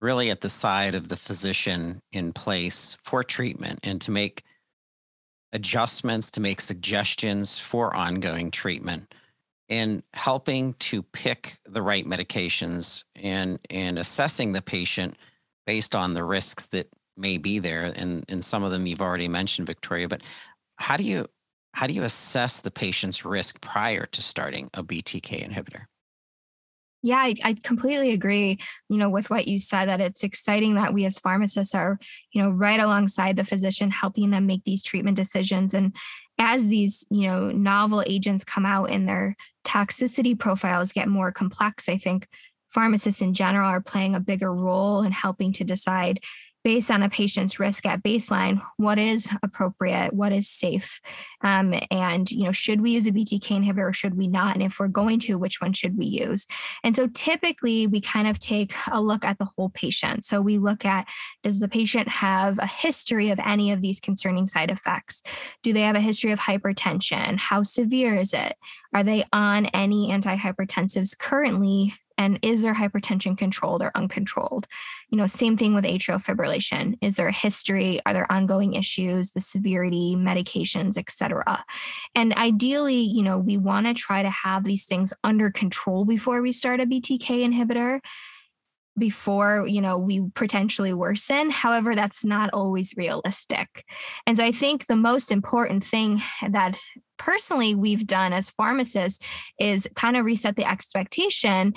really 0.00 0.30
at 0.30 0.40
the 0.40 0.50
side 0.50 0.94
of 0.94 1.08
the 1.08 1.16
physician 1.16 2.00
in 2.12 2.32
place 2.32 2.96
for 3.04 3.22
treatment 3.22 3.78
and 3.84 4.00
to 4.00 4.10
make 4.10 4.42
adjustments, 5.52 6.30
to 6.32 6.40
make 6.40 6.60
suggestions 6.60 7.58
for 7.58 7.94
ongoing 7.94 8.50
treatment 8.50 9.14
in 9.68 10.02
helping 10.14 10.74
to 10.74 11.02
pick 11.02 11.58
the 11.66 11.82
right 11.82 12.06
medications 12.06 13.04
and 13.16 13.58
and 13.70 13.98
assessing 13.98 14.52
the 14.52 14.62
patient 14.62 15.16
based 15.66 15.94
on 15.94 16.14
the 16.14 16.24
risks 16.24 16.66
that 16.66 16.88
may 17.16 17.38
be 17.38 17.58
there. 17.58 17.92
And 17.96 18.24
and 18.28 18.44
some 18.44 18.64
of 18.64 18.70
them 18.70 18.86
you've 18.86 19.02
already 19.02 19.28
mentioned 19.28 19.66
victoria 19.66 20.08
but 20.08 20.22
how 20.76 20.96
do 20.96 21.04
you 21.04 21.26
how 21.74 21.86
do 21.86 21.92
you 21.92 22.02
assess 22.02 22.60
the 22.60 22.70
patient's 22.70 23.24
risk 23.24 23.60
prior 23.60 24.06
to 24.06 24.22
starting 24.22 24.70
a 24.74 24.82
btk 24.82 25.48
inhibitor? 25.48 25.84
Yeah, 27.02 27.18
I, 27.18 27.34
I, 27.44 27.54
completely 27.62 28.10
agree, 28.10 28.58
you 28.88 28.98
know, 28.98 29.08
with 29.08 29.30
what 29.30 29.46
you 29.46 29.60
said 29.60 29.86
that 29.86 30.00
it's 30.00 30.24
exciting 30.24 30.74
that 30.74 30.92
we 30.92 31.04
as 31.04 31.16
pharmacists 31.18 31.72
are, 31.72 31.96
you 32.32 32.42
know, 32.42 32.50
right 32.50 32.80
alongside 32.80 33.36
the 33.36 33.44
physician 33.44 33.92
helping 33.92 34.30
them 34.30 34.46
make 34.46 34.64
these 34.64 34.82
treatment 34.82 35.16
decisions 35.16 35.74
and 35.74 35.94
as 36.38 36.68
these 36.68 37.06
you 37.10 37.26
know 37.26 37.50
novel 37.50 38.02
agents 38.06 38.44
come 38.44 38.64
out 38.64 38.90
and 38.90 39.08
their 39.08 39.36
toxicity 39.64 40.38
profiles 40.38 40.92
get 40.92 41.08
more 41.08 41.32
complex 41.32 41.88
i 41.88 41.96
think 41.96 42.26
pharmacists 42.68 43.22
in 43.22 43.34
general 43.34 43.68
are 43.68 43.80
playing 43.80 44.14
a 44.14 44.20
bigger 44.20 44.52
role 44.52 45.02
in 45.02 45.12
helping 45.12 45.52
to 45.52 45.64
decide 45.64 46.20
based 46.64 46.90
on 46.90 47.02
a 47.02 47.08
patient's 47.08 47.58
risk 47.58 47.86
at 47.86 48.02
baseline 48.02 48.60
what 48.76 48.98
is 48.98 49.28
appropriate 49.42 50.12
what 50.12 50.32
is 50.32 50.48
safe? 50.48 51.00
Um, 51.42 51.74
and 51.90 52.30
you 52.30 52.44
know 52.44 52.52
should 52.52 52.80
we 52.80 52.92
use 52.92 53.06
a 53.06 53.12
btk 53.12 53.40
inhibitor 53.40 53.88
or 53.88 53.92
should 53.92 54.16
we 54.16 54.28
not? 54.28 54.54
And 54.54 54.62
if 54.62 54.78
we're 54.78 54.88
going 54.88 55.18
to 55.20 55.38
which 55.38 55.60
one 55.60 55.72
should 55.72 55.96
we 55.96 56.06
use? 56.06 56.46
And 56.84 56.94
so 56.94 57.06
typically 57.08 57.86
we 57.86 58.00
kind 58.00 58.28
of 58.28 58.38
take 58.38 58.72
a 58.90 59.00
look 59.00 59.24
at 59.24 59.38
the 59.38 59.44
whole 59.44 59.70
patient. 59.70 60.24
So 60.24 60.40
we 60.42 60.58
look 60.58 60.84
at 60.84 61.06
does 61.42 61.60
the 61.60 61.68
patient 61.68 62.08
have 62.08 62.58
a 62.58 62.66
history 62.66 63.30
of 63.30 63.38
any 63.44 63.72
of 63.72 63.82
these 63.82 64.00
concerning 64.00 64.46
side 64.46 64.70
effects? 64.70 65.22
Do 65.62 65.72
they 65.72 65.82
have 65.82 65.96
a 65.96 66.00
history 66.00 66.32
of 66.32 66.40
hypertension? 66.40 67.38
How 67.38 67.62
severe 67.62 68.14
is 68.14 68.32
it? 68.32 68.54
Are 68.94 69.02
they 69.02 69.24
on 69.32 69.66
any 69.66 70.10
antihypertensives 70.10 71.16
currently 71.18 71.94
and 72.18 72.38
is 72.42 72.62
their 72.62 72.74
hypertension 72.74 73.38
controlled 73.38 73.82
or 73.82 73.92
uncontrolled? 73.94 74.66
You 75.10 75.16
know 75.16 75.26
same 75.26 75.56
thing 75.56 75.74
with 75.74 75.84
atrial 75.84 76.22
fibrillation. 76.22 76.98
Is 77.00 77.16
there 77.16 77.28
a 77.28 77.32
history? 77.32 78.00
Are 78.04 78.12
there 78.12 78.30
ongoing 78.30 78.74
issues 78.74 79.32
the 79.32 79.40
severity 79.40 80.14
medications 80.16 80.98
etc 80.98 81.64
and 82.14 82.32
ideally 82.34 83.00
you 83.00 83.22
know 83.22 83.38
we 83.38 83.56
want 83.56 83.86
to 83.86 83.94
try 83.94 84.22
to 84.22 84.30
have 84.30 84.64
these 84.64 84.86
things 84.86 85.12
under 85.24 85.50
control 85.50 86.04
before 86.04 86.42
we 86.42 86.52
start 86.52 86.80
a 86.80 86.86
btk 86.86 87.26
inhibitor 87.26 88.00
before 88.98 89.64
you 89.68 89.80
know 89.80 89.96
we 89.96 90.28
potentially 90.34 90.92
worsen. 90.92 91.50
However 91.50 91.94
that's 91.94 92.24
not 92.24 92.50
always 92.52 92.94
realistic. 92.96 93.84
And 94.26 94.36
so 94.36 94.44
i 94.44 94.50
think 94.50 94.86
the 94.86 94.96
most 94.96 95.30
important 95.30 95.84
thing 95.84 96.20
that 96.48 96.78
personally 97.18 97.74
we've 97.74 98.06
done 98.06 98.32
as 98.32 98.50
pharmacists 98.50 99.24
is 99.58 99.88
kind 99.94 100.16
of 100.16 100.24
reset 100.24 100.56
the 100.56 100.68
expectation 100.68 101.74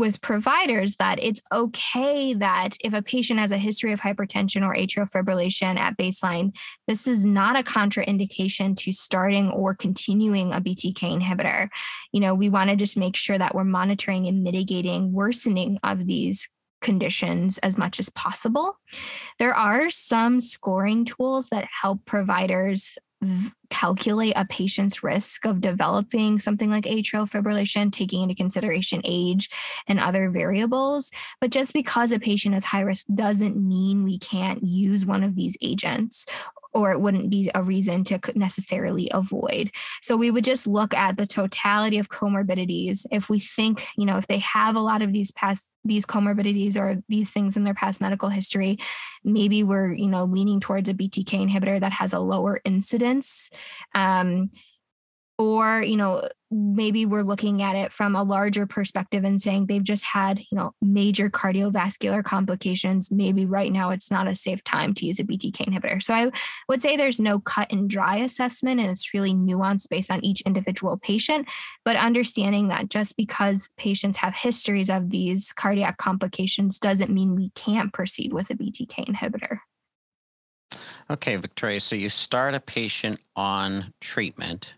with 0.00 0.22
providers 0.22 0.96
that 0.96 1.22
it's 1.22 1.42
okay 1.52 2.32
that 2.32 2.70
if 2.82 2.94
a 2.94 3.02
patient 3.02 3.38
has 3.38 3.52
a 3.52 3.58
history 3.58 3.92
of 3.92 4.00
hypertension 4.00 4.66
or 4.66 4.74
atrial 4.74 5.06
fibrillation 5.06 5.78
at 5.78 5.98
baseline, 5.98 6.56
this 6.88 7.06
is 7.06 7.22
not 7.26 7.54
a 7.54 7.62
contraindication 7.62 8.74
to 8.74 8.92
starting 8.92 9.50
or 9.50 9.74
continuing 9.74 10.54
a 10.54 10.60
BTK 10.60 11.20
inhibitor. 11.20 11.68
You 12.12 12.20
know, 12.20 12.34
we 12.34 12.48
want 12.48 12.70
to 12.70 12.76
just 12.76 12.96
make 12.96 13.14
sure 13.14 13.36
that 13.36 13.54
we're 13.54 13.64
monitoring 13.64 14.26
and 14.26 14.42
mitigating 14.42 15.12
worsening 15.12 15.78
of 15.84 16.06
these 16.06 16.48
conditions 16.80 17.58
as 17.58 17.76
much 17.76 18.00
as 18.00 18.08
possible. 18.08 18.78
There 19.38 19.54
are 19.54 19.90
some 19.90 20.40
scoring 20.40 21.04
tools 21.04 21.48
that 21.50 21.68
help 21.82 22.06
providers 22.06 22.96
calculate 23.70 24.34
a 24.36 24.44
patient's 24.44 25.02
risk 25.02 25.46
of 25.46 25.60
developing 25.60 26.38
something 26.38 26.70
like 26.70 26.84
atrial 26.84 27.30
fibrillation, 27.30 27.92
taking 27.92 28.22
into 28.22 28.34
consideration 28.34 29.00
age 29.04 29.48
and 29.86 29.98
other 29.98 30.30
variables. 30.30 31.10
But 31.40 31.50
just 31.50 31.72
because 31.72 32.12
a 32.12 32.18
patient 32.18 32.54
is 32.54 32.64
high 32.64 32.82
risk 32.82 33.06
doesn't 33.14 33.56
mean 33.56 34.04
we 34.04 34.18
can't 34.18 34.62
use 34.62 35.06
one 35.06 35.22
of 35.22 35.36
these 35.36 35.56
agents 35.62 36.26
or 36.72 36.92
it 36.92 37.00
wouldn't 37.00 37.30
be 37.30 37.50
a 37.54 37.62
reason 37.62 38.04
to 38.04 38.20
necessarily 38.34 39.10
avoid. 39.12 39.70
So 40.02 40.16
we 40.16 40.30
would 40.30 40.44
just 40.44 40.66
look 40.66 40.94
at 40.94 41.16
the 41.16 41.26
totality 41.26 41.98
of 41.98 42.08
comorbidities. 42.08 43.06
If 43.10 43.28
we 43.28 43.40
think, 43.40 43.86
you 43.96 44.06
know, 44.06 44.18
if 44.18 44.26
they 44.26 44.38
have 44.38 44.76
a 44.76 44.80
lot 44.80 45.02
of 45.02 45.12
these 45.12 45.32
past 45.32 45.70
these 45.84 46.04
comorbidities 46.04 46.76
or 46.76 47.02
these 47.08 47.30
things 47.30 47.56
in 47.56 47.64
their 47.64 47.74
past 47.74 48.00
medical 48.02 48.28
history, 48.28 48.78
maybe 49.24 49.62
we're, 49.62 49.92
you 49.94 50.08
know, 50.08 50.24
leaning 50.24 50.60
towards 50.60 50.88
a 50.88 50.94
BTK 50.94 51.48
inhibitor 51.48 51.80
that 51.80 51.92
has 51.92 52.12
a 52.12 52.18
lower 52.18 52.60
incidence. 52.64 53.50
Um, 53.94 54.50
or 55.40 55.82
you 55.82 55.96
know 55.96 56.22
maybe 56.50 57.06
we're 57.06 57.22
looking 57.22 57.62
at 57.62 57.76
it 57.76 57.92
from 57.92 58.14
a 58.14 58.22
larger 58.22 58.66
perspective 58.66 59.24
and 59.24 59.40
saying 59.40 59.66
they've 59.66 59.82
just 59.82 60.04
had 60.04 60.38
you 60.38 60.58
know 60.58 60.72
major 60.82 61.30
cardiovascular 61.30 62.22
complications. 62.22 63.10
Maybe 63.10 63.46
right 63.46 63.72
now 63.72 63.88
it's 63.88 64.10
not 64.10 64.26
a 64.26 64.34
safe 64.34 64.62
time 64.64 64.92
to 64.94 65.06
use 65.06 65.18
a 65.18 65.24
btk 65.24 65.56
inhibitor. 65.56 66.02
So 66.02 66.12
i 66.12 66.30
would 66.68 66.82
say 66.82 66.96
there's 66.96 67.20
no 67.20 67.40
cut 67.40 67.72
and 67.72 67.88
dry 67.88 68.16
assessment 68.16 68.80
and 68.80 68.90
it's 68.90 69.14
really 69.14 69.32
nuanced 69.32 69.88
based 69.88 70.10
on 70.10 70.22
each 70.22 70.42
individual 70.42 70.98
patient 70.98 71.48
but 71.84 71.96
understanding 71.96 72.68
that 72.68 72.90
just 72.90 73.16
because 73.16 73.70
patients 73.78 74.18
have 74.18 74.36
histories 74.36 74.90
of 74.90 75.08
these 75.10 75.52
cardiac 75.52 75.96
complications 75.96 76.78
doesn't 76.78 77.10
mean 77.10 77.34
we 77.34 77.50
can't 77.50 77.92
proceed 77.92 78.32
with 78.32 78.50
a 78.50 78.54
btk 78.54 79.06
inhibitor 79.06 79.58
okay 81.10 81.36
victoria 81.36 81.80
so 81.80 81.96
you 81.96 82.08
start 82.08 82.54
a 82.54 82.60
patient 82.60 83.20
on 83.36 83.92
treatment 84.00 84.74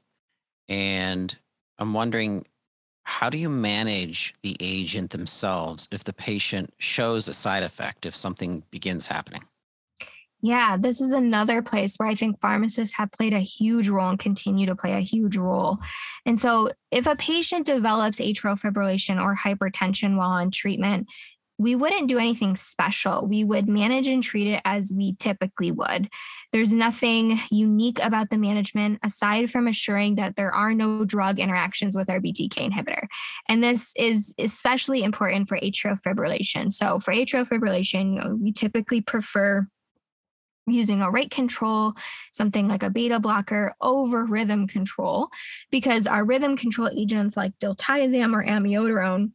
and 0.69 1.37
I'm 1.79 1.95
wondering 1.95 2.47
how 3.05 3.29
do 3.29 3.37
you 3.37 3.49
manage 3.49 4.35
the 4.43 4.57
agent 4.61 5.11
themselves 5.11 5.89
if 5.91 6.05
the 6.05 6.13
patient 6.13 6.73
shows 6.79 7.29
a 7.29 7.35
side 7.35 7.63
effect, 7.63 8.07
if 8.07 8.15
something 8.15 8.63
begins 8.71 9.07
happening? 9.07 9.43
Yeah, 10.45 10.77
this 10.77 11.01
is 11.01 11.13
another 11.13 11.63
place 11.63 11.97
where 11.97 12.09
I 12.09 12.17
think 12.17 12.41
pharmacists 12.41 12.97
have 12.97 13.13
played 13.13 13.33
a 13.33 13.39
huge 13.39 13.89
role 13.89 14.09
and 14.09 14.19
continue 14.19 14.67
to 14.67 14.75
play 14.75 14.93
a 14.93 15.01
huge 15.01 15.37
role. 15.37 15.79
And 16.27 16.39
so, 16.39 16.71
if 16.91 17.07
a 17.07 17.15
patient 17.15 17.65
develops 17.67 18.19
atrial 18.19 18.61
fibrillation 18.61 19.23
or 19.23 19.37
hypertension 19.37 20.17
while 20.17 20.31
on 20.31 20.51
treatment, 20.51 21.07
we 21.63 21.77
wouldn't 21.77 22.09
do 22.09 22.19
anything 22.19 22.57
special. 22.57 23.27
We 23.27 23.45
would 23.45 23.69
manage 23.69 24.09
and 24.09 24.23
treat 24.23 24.49
it 24.49 24.61
as 24.65 24.93
we 24.95 25.15
typically 25.15 25.71
would. 25.71 26.09
There's 26.51 26.73
nothing 26.73 27.39
unique 27.53 28.03
about 28.03 28.31
the 28.31 28.37
management 28.37 28.99
aside 29.05 29.51
from 29.51 29.69
assuring 29.69 30.17
that 30.17 30.35
there 30.35 30.53
are 30.53 30.75
no 30.75 31.05
drug 31.05 31.39
interactions 31.39 31.97
with 31.97 32.11
our 32.11 32.19
BTK 32.19 32.71
inhibitor. 32.71 33.07
And 33.49 33.63
this 33.63 33.93
is 33.97 34.35
especially 34.39 35.05
important 35.05 35.49
for 35.49 35.57
atrial 35.59 36.01
fibrillation. 36.03 36.73
So, 36.73 36.99
for 36.99 37.15
atrial 37.15 37.49
fibrillation, 37.49 38.41
we 38.41 38.53
typically 38.53 39.01
prefer 39.01 39.67
using 40.67 41.01
a 41.01 41.11
rate 41.11 41.31
control, 41.31 41.95
something 42.33 42.67
like 42.69 42.83
a 42.83 42.91
beta 42.91 43.21
blocker 43.21 43.75
over 43.81 44.25
rhythm 44.25 44.67
control, 44.67 45.29
because 45.71 46.07
our 46.07 46.25
rhythm 46.25 46.57
control 46.57 46.89
agents 46.89 47.37
like 47.37 47.53
diltiazem 47.61 48.33
or 48.33 48.45
amiodarone 48.45 49.31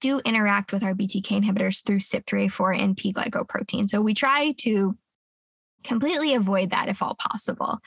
do 0.00 0.20
interact 0.24 0.72
with 0.72 0.82
our 0.82 0.94
BTK 0.94 1.42
inhibitors 1.42 1.84
through 1.84 1.98
CYP3A4 1.98 2.78
and 2.78 2.96
P 2.96 3.12
glycoprotein. 3.12 3.88
So 3.88 4.00
we 4.00 4.14
try 4.14 4.52
to 4.58 4.96
completely 5.84 6.34
avoid 6.34 6.70
that 6.70 6.88
if 6.88 7.02
all 7.02 7.14
possible. 7.14 7.78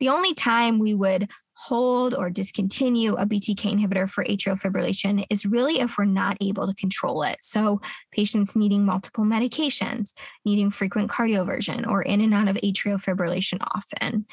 The 0.00 0.08
only 0.08 0.34
time 0.34 0.78
we 0.78 0.94
would 0.94 1.28
hold 1.54 2.14
or 2.14 2.30
discontinue 2.30 3.14
a 3.14 3.26
BTK 3.26 3.74
inhibitor 3.74 4.08
for 4.08 4.24
atrial 4.24 4.60
fibrillation 4.60 5.26
is 5.28 5.44
really 5.44 5.80
if 5.80 5.98
we're 5.98 6.04
not 6.04 6.36
able 6.40 6.68
to 6.68 6.74
control 6.74 7.24
it. 7.24 7.38
So, 7.40 7.80
patients 8.12 8.54
needing 8.54 8.84
multiple 8.84 9.24
medications, 9.24 10.14
needing 10.44 10.70
frequent 10.70 11.10
cardioversion, 11.10 11.88
or 11.88 12.02
in 12.02 12.20
and 12.20 12.32
out 12.32 12.46
of 12.46 12.56
atrial 12.56 13.02
fibrillation 13.02 13.58
often. 13.74 14.26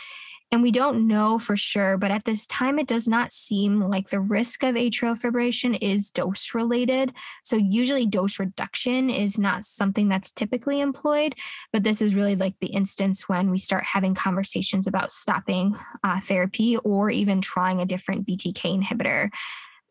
And 0.51 0.61
we 0.61 0.71
don't 0.71 1.07
know 1.07 1.37
for 1.39 1.57
sure, 1.57 1.97
but 1.97 2.11
at 2.11 2.23
this 2.23 2.45
time, 2.47 2.79
it 2.79 2.87
does 2.87 3.07
not 3.07 3.33
seem 3.33 3.81
like 3.81 4.09
the 4.09 4.21
risk 4.21 4.63
of 4.63 4.75
atrial 4.75 5.19
fibrillation 5.19 5.77
is 5.81 6.11
dose 6.11 6.53
related. 6.53 7.13
So, 7.43 7.57
usually, 7.57 8.05
dose 8.05 8.39
reduction 8.39 9.09
is 9.09 9.39
not 9.39 9.65
something 9.65 10.07
that's 10.07 10.31
typically 10.31 10.81
employed, 10.81 11.35
but 11.73 11.83
this 11.83 12.01
is 12.01 12.15
really 12.15 12.35
like 12.35 12.55
the 12.61 12.67
instance 12.67 13.27
when 13.27 13.49
we 13.49 13.57
start 13.57 13.83
having 13.83 14.13
conversations 14.13 14.87
about 14.87 15.11
stopping 15.11 15.75
uh, 16.03 16.19
therapy 16.21 16.77
or 16.77 17.09
even 17.09 17.41
trying 17.41 17.81
a 17.81 17.85
different 17.85 18.25
BTK 18.25 18.81
inhibitor. 18.81 19.31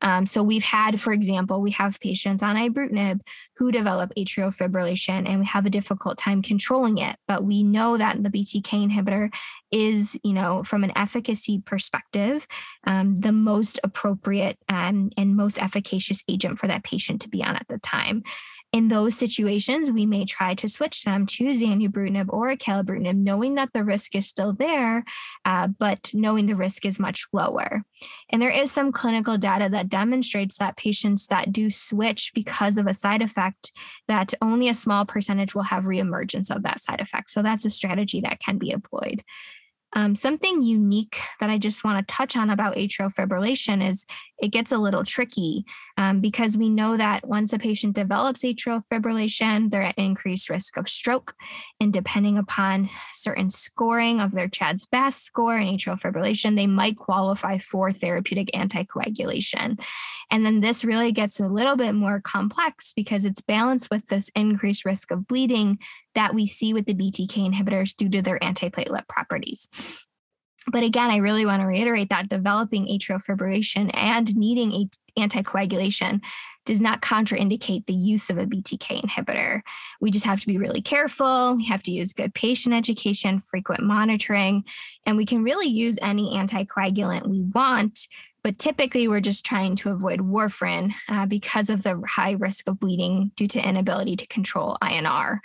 Um, 0.04 0.26
so 0.26 0.42
we've 0.42 0.62
had, 0.62 1.00
for 1.00 1.12
example, 1.12 1.62
we 1.62 1.70
have 1.72 1.98
patients 1.98 2.42
on 2.42 2.56
ibrutinib 2.56 3.20
who 3.56 3.72
develop 3.72 4.12
atrial 4.18 4.54
fibrillation 4.54 5.26
and 5.26 5.40
we 5.40 5.46
have 5.46 5.64
a 5.64 5.70
difficult 5.70 6.18
time 6.18 6.42
controlling 6.42 6.98
it. 6.98 7.16
But 7.26 7.42
we 7.42 7.62
know 7.62 7.96
that 7.96 8.22
the 8.22 8.28
BTK 8.28 8.90
inhibitor 8.90 9.34
is, 9.72 10.18
you 10.22 10.34
know, 10.34 10.62
from 10.62 10.84
an 10.84 10.92
efficacy 10.94 11.62
perspective, 11.64 12.46
um, 12.86 13.16
the 13.16 13.32
most 13.32 13.80
appropriate 13.82 14.58
and, 14.68 15.12
and 15.16 15.36
most 15.36 15.58
efficacious 15.58 16.22
agent 16.28 16.58
for 16.58 16.66
that 16.66 16.84
patient 16.84 17.22
to 17.22 17.28
be 17.30 17.42
on 17.42 17.56
at 17.56 17.66
the 17.68 17.78
time 17.78 18.22
in 18.74 18.88
those 18.88 19.16
situations, 19.16 19.92
we 19.92 20.04
may 20.04 20.24
try 20.24 20.52
to 20.52 20.68
switch 20.68 21.04
them 21.04 21.26
to 21.26 21.44
zanubrutinib 21.44 22.26
or 22.28 22.52
acalabrutinib, 22.52 23.14
knowing 23.14 23.54
that 23.54 23.72
the 23.72 23.84
risk 23.84 24.16
is 24.16 24.26
still 24.26 24.52
there, 24.52 25.04
uh, 25.44 25.68
but 25.68 26.10
knowing 26.12 26.46
the 26.46 26.56
risk 26.56 26.84
is 26.84 26.98
much 26.98 27.24
lower. 27.32 27.84
And 28.30 28.42
there 28.42 28.50
is 28.50 28.72
some 28.72 28.90
clinical 28.90 29.38
data 29.38 29.68
that 29.68 29.88
demonstrates 29.88 30.58
that 30.58 30.76
patients 30.76 31.28
that 31.28 31.52
do 31.52 31.70
switch 31.70 32.32
because 32.34 32.76
of 32.76 32.88
a 32.88 32.94
side 32.94 33.22
effect, 33.22 33.70
that 34.08 34.34
only 34.42 34.68
a 34.68 34.74
small 34.74 35.06
percentage 35.06 35.54
will 35.54 35.62
have 35.62 35.84
reemergence 35.84 36.52
of 36.52 36.64
that 36.64 36.80
side 36.80 37.00
effect. 37.00 37.30
So 37.30 37.42
that's 37.42 37.64
a 37.64 37.70
strategy 37.70 38.22
that 38.22 38.40
can 38.40 38.58
be 38.58 38.70
employed. 38.70 39.22
Um, 39.94 40.16
something 40.16 40.62
unique 40.62 41.18
that 41.40 41.50
I 41.50 41.58
just 41.58 41.84
want 41.84 42.06
to 42.06 42.14
touch 42.14 42.36
on 42.36 42.50
about 42.50 42.76
atrial 42.76 43.14
fibrillation 43.14 43.86
is 43.88 44.06
it 44.38 44.48
gets 44.48 44.72
a 44.72 44.78
little 44.78 45.04
tricky 45.04 45.64
um, 45.96 46.20
because 46.20 46.56
we 46.56 46.68
know 46.68 46.96
that 46.96 47.26
once 47.26 47.52
a 47.52 47.58
patient 47.58 47.94
develops 47.94 48.42
atrial 48.42 48.82
fibrillation, 48.92 49.70
they're 49.70 49.82
at 49.82 49.96
increased 49.96 50.50
risk 50.50 50.76
of 50.76 50.88
stroke. 50.88 51.34
And 51.80 51.92
depending 51.92 52.38
upon 52.38 52.88
certain 53.14 53.50
scoring 53.50 54.20
of 54.20 54.32
their 54.32 54.48
CHADS 54.48 54.86
VASc 54.92 55.20
score 55.20 55.56
and 55.56 55.68
atrial 55.68 56.00
fibrillation, 56.00 56.56
they 56.56 56.66
might 56.66 56.96
qualify 56.96 57.58
for 57.58 57.92
therapeutic 57.92 58.50
anticoagulation. 58.52 59.78
And 60.30 60.44
then 60.44 60.60
this 60.60 60.84
really 60.84 61.12
gets 61.12 61.38
a 61.38 61.46
little 61.46 61.76
bit 61.76 61.92
more 61.92 62.20
complex 62.20 62.92
because 62.94 63.24
it's 63.24 63.40
balanced 63.40 63.90
with 63.90 64.06
this 64.06 64.30
increased 64.34 64.84
risk 64.84 65.10
of 65.10 65.28
bleeding 65.28 65.78
that 66.14 66.34
we 66.34 66.46
see 66.46 66.72
with 66.72 66.86
the 66.86 66.94
BTK 66.94 67.52
inhibitors 67.52 67.94
due 67.96 68.08
to 68.08 68.22
their 68.22 68.38
antiplatelet 68.38 69.08
properties. 69.08 69.68
But 70.66 70.82
again, 70.82 71.10
I 71.10 71.18
really 71.18 71.44
want 71.44 71.60
to 71.60 71.66
reiterate 71.66 72.08
that 72.08 72.28
developing 72.28 72.86
atrial 72.86 73.22
fibrillation 73.22 73.90
and 73.92 74.34
needing 74.34 74.72
a 74.72 74.88
anticoagulation 75.18 76.20
does 76.64 76.80
not 76.80 77.02
contraindicate 77.02 77.86
the 77.86 77.94
use 77.94 78.30
of 78.30 78.38
a 78.38 78.46
BTK 78.46 79.02
inhibitor. 79.02 79.60
We 80.00 80.10
just 80.10 80.24
have 80.24 80.40
to 80.40 80.46
be 80.46 80.58
really 80.58 80.80
careful. 80.80 81.54
We 81.56 81.66
have 81.66 81.82
to 81.84 81.92
use 81.92 82.12
good 82.12 82.34
patient 82.34 82.74
education, 82.74 83.38
frequent 83.38 83.82
monitoring, 83.82 84.64
and 85.06 85.16
we 85.16 85.26
can 85.26 85.44
really 85.44 85.68
use 85.68 85.98
any 86.00 86.36
anticoagulant 86.36 87.28
we 87.28 87.42
want. 87.42 88.08
But 88.42 88.58
typically, 88.58 89.08
we're 89.08 89.20
just 89.20 89.44
trying 89.44 89.76
to 89.76 89.90
avoid 89.90 90.20
warfarin 90.20 90.92
uh, 91.08 91.26
because 91.26 91.70
of 91.70 91.82
the 91.82 92.02
high 92.06 92.32
risk 92.32 92.68
of 92.68 92.80
bleeding 92.80 93.30
due 93.36 93.48
to 93.48 93.68
inability 93.68 94.16
to 94.16 94.26
control 94.26 94.76
INR. 94.82 95.38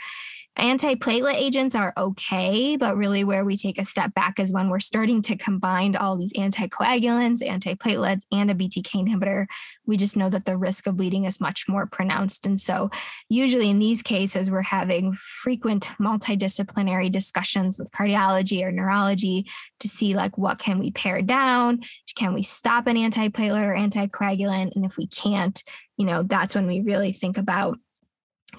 Antiplatelet 0.59 1.35
agents 1.35 1.73
are 1.73 1.93
okay, 1.95 2.75
but 2.75 2.97
really 2.97 3.23
where 3.23 3.45
we 3.45 3.55
take 3.55 3.79
a 3.79 3.85
step 3.85 4.13
back 4.13 4.41
is 4.41 4.51
when 4.51 4.67
we're 4.67 4.81
starting 4.81 5.21
to 5.21 5.37
combine 5.37 5.95
all 5.95 6.17
these 6.17 6.33
anticoagulants, 6.33 7.41
antiplatelets, 7.41 8.25
and 8.33 8.51
a 8.51 8.53
BTK 8.53 9.07
inhibitor. 9.07 9.45
We 9.85 9.95
just 9.95 10.17
know 10.17 10.29
that 10.29 10.43
the 10.43 10.57
risk 10.57 10.85
of 10.85 10.97
bleeding 10.97 11.23
is 11.23 11.39
much 11.39 11.69
more 11.69 11.87
pronounced. 11.87 12.45
And 12.45 12.59
so, 12.59 12.89
usually 13.29 13.69
in 13.69 13.79
these 13.79 14.01
cases, 14.01 14.51
we're 14.51 14.61
having 14.61 15.13
frequent 15.13 15.87
multidisciplinary 15.97 17.09
discussions 17.09 17.79
with 17.79 17.91
cardiology 17.91 18.61
or 18.61 18.71
neurology 18.73 19.49
to 19.79 19.87
see 19.87 20.13
like 20.13 20.37
what 20.37 20.59
can 20.59 20.77
we 20.77 20.91
pare 20.91 21.21
down? 21.21 21.79
Can 22.15 22.33
we 22.33 22.43
stop 22.43 22.85
an 22.87 22.97
antiplatelet 22.97 23.63
or 23.63 23.75
anticoagulant? 23.75 24.75
And 24.75 24.83
if 24.83 24.97
we 24.97 25.07
can't, 25.07 25.63
you 25.95 26.05
know, 26.05 26.23
that's 26.23 26.53
when 26.53 26.67
we 26.67 26.81
really 26.81 27.13
think 27.13 27.37
about 27.37 27.79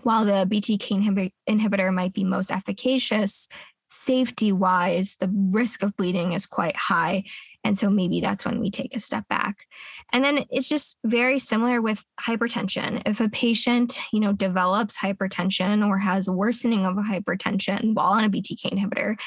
while 0.02 0.24
the 0.24 0.46
BTK 0.46 1.32
inhibitor 1.48 1.92
might 1.92 2.12
be 2.12 2.24
most 2.24 2.50
efficacious, 2.50 3.48
safety 3.88 4.52
wise, 4.52 5.16
the 5.18 5.30
risk 5.50 5.82
of 5.82 5.96
bleeding 5.96 6.32
is 6.32 6.46
quite 6.46 6.76
high. 6.76 7.24
And 7.64 7.76
so 7.76 7.90
maybe 7.90 8.20
that's 8.20 8.44
when 8.44 8.60
we 8.60 8.70
take 8.70 8.96
a 8.96 9.00
step 9.00 9.28
back. 9.28 9.66
And 10.12 10.24
then 10.24 10.44
it's 10.48 10.68
just 10.68 10.96
very 11.04 11.38
similar 11.38 11.82
with 11.82 12.04
hypertension. 12.20 13.02
If 13.04 13.20
a 13.20 13.28
patient, 13.28 13.98
you 14.12 14.20
know, 14.20 14.32
develops 14.32 14.96
hypertension 14.96 15.86
or 15.86 15.98
has 15.98 16.30
worsening 16.30 16.86
of 16.86 16.96
a 16.96 17.02
hypertension 17.02 17.94
while 17.94 18.12
on 18.12 18.24
a 18.24 18.30
BTK 18.30 18.72
inhibitor, 18.72 19.20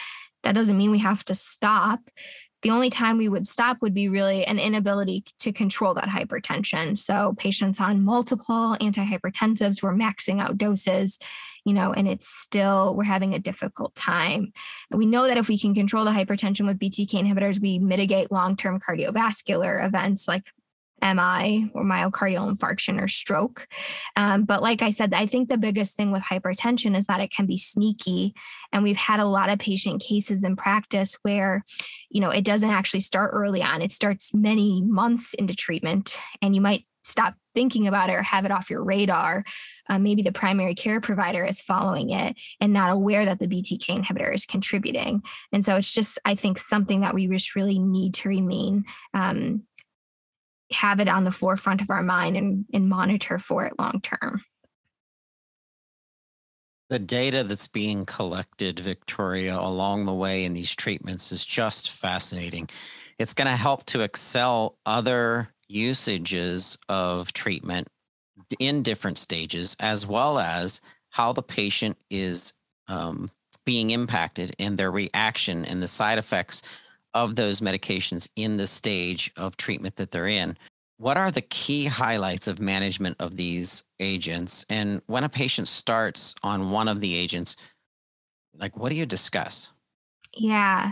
that 0.43 0.55
doesn't 0.55 0.77
mean 0.77 0.91
we 0.91 0.99
have 0.99 1.23
to 1.25 1.35
stop. 1.35 1.99
The 2.63 2.69
only 2.69 2.89
time 2.89 3.17
we 3.17 3.29
would 3.29 3.45
stop 3.45 3.81
would 3.81 3.93
be 3.93 4.07
really 4.07 4.45
an 4.45 4.57
inability 4.57 5.25
to 5.39 5.51
control 5.51 5.93
that 5.95 6.07
hypertension. 6.07 6.97
So 6.97 7.35
patients 7.37 7.81
on 7.81 8.03
multiple 8.03 8.77
antihypertensives 8.79 9.83
were 9.83 9.93
maxing 9.93 10.41
out 10.41 10.57
doses, 10.57 11.19
you 11.65 11.73
know, 11.73 11.91
and 11.91 12.07
it's 12.07 12.27
still, 12.27 12.95
we're 12.95 13.03
having 13.03 13.33
a 13.33 13.39
difficult 13.39 13.93
time. 13.95 14.53
And 14.89 14.97
we 14.97 15.05
know 15.05 15.27
that 15.27 15.37
if 15.37 15.49
we 15.49 15.59
can 15.59 15.75
control 15.75 16.05
the 16.05 16.11
hypertension 16.11 16.65
with 16.65 16.79
BTK 16.79 17.11
inhibitors, 17.21 17.61
we 17.61 17.79
mitigate 17.79 18.31
long 18.31 18.55
term 18.55 18.79
cardiovascular 18.79 19.85
events 19.85 20.27
like 20.27 20.49
MI 21.03 21.69
or 21.73 21.83
myocardial 21.83 22.51
infarction 22.51 23.01
or 23.01 23.07
stroke. 23.07 23.67
Um, 24.15 24.43
but 24.45 24.61
like 24.61 24.81
I 24.81 24.89
said, 24.89 25.13
I 25.13 25.25
think 25.25 25.49
the 25.49 25.57
biggest 25.57 25.95
thing 25.95 26.11
with 26.11 26.23
hypertension 26.23 26.97
is 26.97 27.07
that 27.07 27.19
it 27.19 27.31
can 27.31 27.45
be 27.45 27.57
sneaky. 27.57 28.33
And 28.71 28.83
we've 28.83 28.95
had 28.95 29.19
a 29.19 29.25
lot 29.25 29.49
of 29.49 29.59
patient 29.59 30.01
cases 30.01 30.43
in 30.43 30.55
practice 30.55 31.17
where, 31.23 31.63
you 32.09 32.21
know, 32.21 32.29
it 32.29 32.45
doesn't 32.45 32.69
actually 32.69 33.01
start 33.01 33.31
early 33.33 33.61
on, 33.61 33.81
it 33.81 33.91
starts 33.91 34.33
many 34.33 34.81
months 34.81 35.33
into 35.33 35.55
treatment, 35.55 36.17
and 36.41 36.55
you 36.55 36.61
might 36.61 36.85
stop 37.03 37.35
thinking 37.53 37.87
about 37.87 38.09
it 38.09 38.13
or 38.13 38.21
have 38.21 38.45
it 38.45 38.51
off 38.51 38.69
your 38.69 38.83
radar. 38.83 39.43
Uh, 39.89 39.99
maybe 39.99 40.21
the 40.21 40.31
primary 40.31 40.73
care 40.73 41.01
provider 41.01 41.43
is 41.43 41.61
following 41.61 42.09
it 42.09 42.35
and 42.59 42.73
not 42.73 42.91
aware 42.91 43.25
that 43.25 43.39
the 43.39 43.47
BTK 43.47 44.01
inhibitor 44.01 44.33
is 44.33 44.45
contributing. 44.45 45.21
And 45.51 45.63
so 45.63 45.75
it's 45.75 45.93
just, 45.93 46.17
I 46.25 46.35
think, 46.35 46.57
something 46.57 47.01
that 47.01 47.13
we 47.13 47.27
just 47.27 47.55
really 47.55 47.79
need 47.79 48.15
to 48.15 48.29
remain 48.29 48.85
um, 49.13 49.63
have 50.73 50.99
it 50.99 51.07
on 51.07 51.23
the 51.23 51.31
forefront 51.31 51.81
of 51.81 51.89
our 51.89 52.03
mind 52.03 52.37
and, 52.37 52.65
and 52.73 52.89
monitor 52.89 53.39
for 53.39 53.65
it 53.65 53.73
long 53.79 54.01
term. 54.01 54.41
The 56.89 56.99
data 56.99 57.43
that's 57.43 57.67
being 57.67 58.05
collected, 58.05 58.79
Victoria, 58.79 59.57
along 59.57 60.05
the 60.05 60.13
way 60.13 60.43
in 60.43 60.53
these 60.53 60.75
treatments 60.75 61.31
is 61.31 61.45
just 61.45 61.91
fascinating. 61.91 62.69
It's 63.17 63.33
going 63.33 63.47
to 63.47 63.55
help 63.55 63.85
to 63.87 64.01
excel 64.01 64.77
other 64.85 65.49
usages 65.67 66.77
of 66.89 67.33
treatment 67.33 67.87
in 68.59 68.83
different 68.83 69.17
stages, 69.17 69.75
as 69.79 70.05
well 70.05 70.37
as 70.37 70.81
how 71.09 71.33
the 71.33 71.41
patient 71.41 71.97
is 72.09 72.53
um, 72.87 73.31
being 73.65 73.91
impacted 73.91 74.55
and 74.59 74.77
their 74.77 74.91
reaction 74.91 75.65
and 75.65 75.81
the 75.81 75.87
side 75.87 76.17
effects 76.17 76.61
of 77.13 77.35
those 77.35 77.61
medications 77.61 78.27
in 78.35 78.57
the 78.57 78.67
stage 78.67 79.31
of 79.37 79.57
treatment 79.57 79.95
that 79.97 80.11
they're 80.11 80.27
in. 80.27 80.57
What 80.97 81.17
are 81.17 81.31
the 81.31 81.41
key 81.41 81.85
highlights 81.85 82.47
of 82.47 82.59
management 82.59 83.17
of 83.19 83.35
these 83.35 83.83
agents? 83.99 84.65
And 84.69 85.01
when 85.07 85.23
a 85.23 85.29
patient 85.29 85.67
starts 85.67 86.35
on 86.43 86.71
one 86.71 86.87
of 86.87 87.01
the 87.01 87.15
agents, 87.15 87.57
like 88.55 88.77
what 88.77 88.89
do 88.89 88.95
you 88.95 89.05
discuss? 89.05 89.69
Yeah 90.35 90.91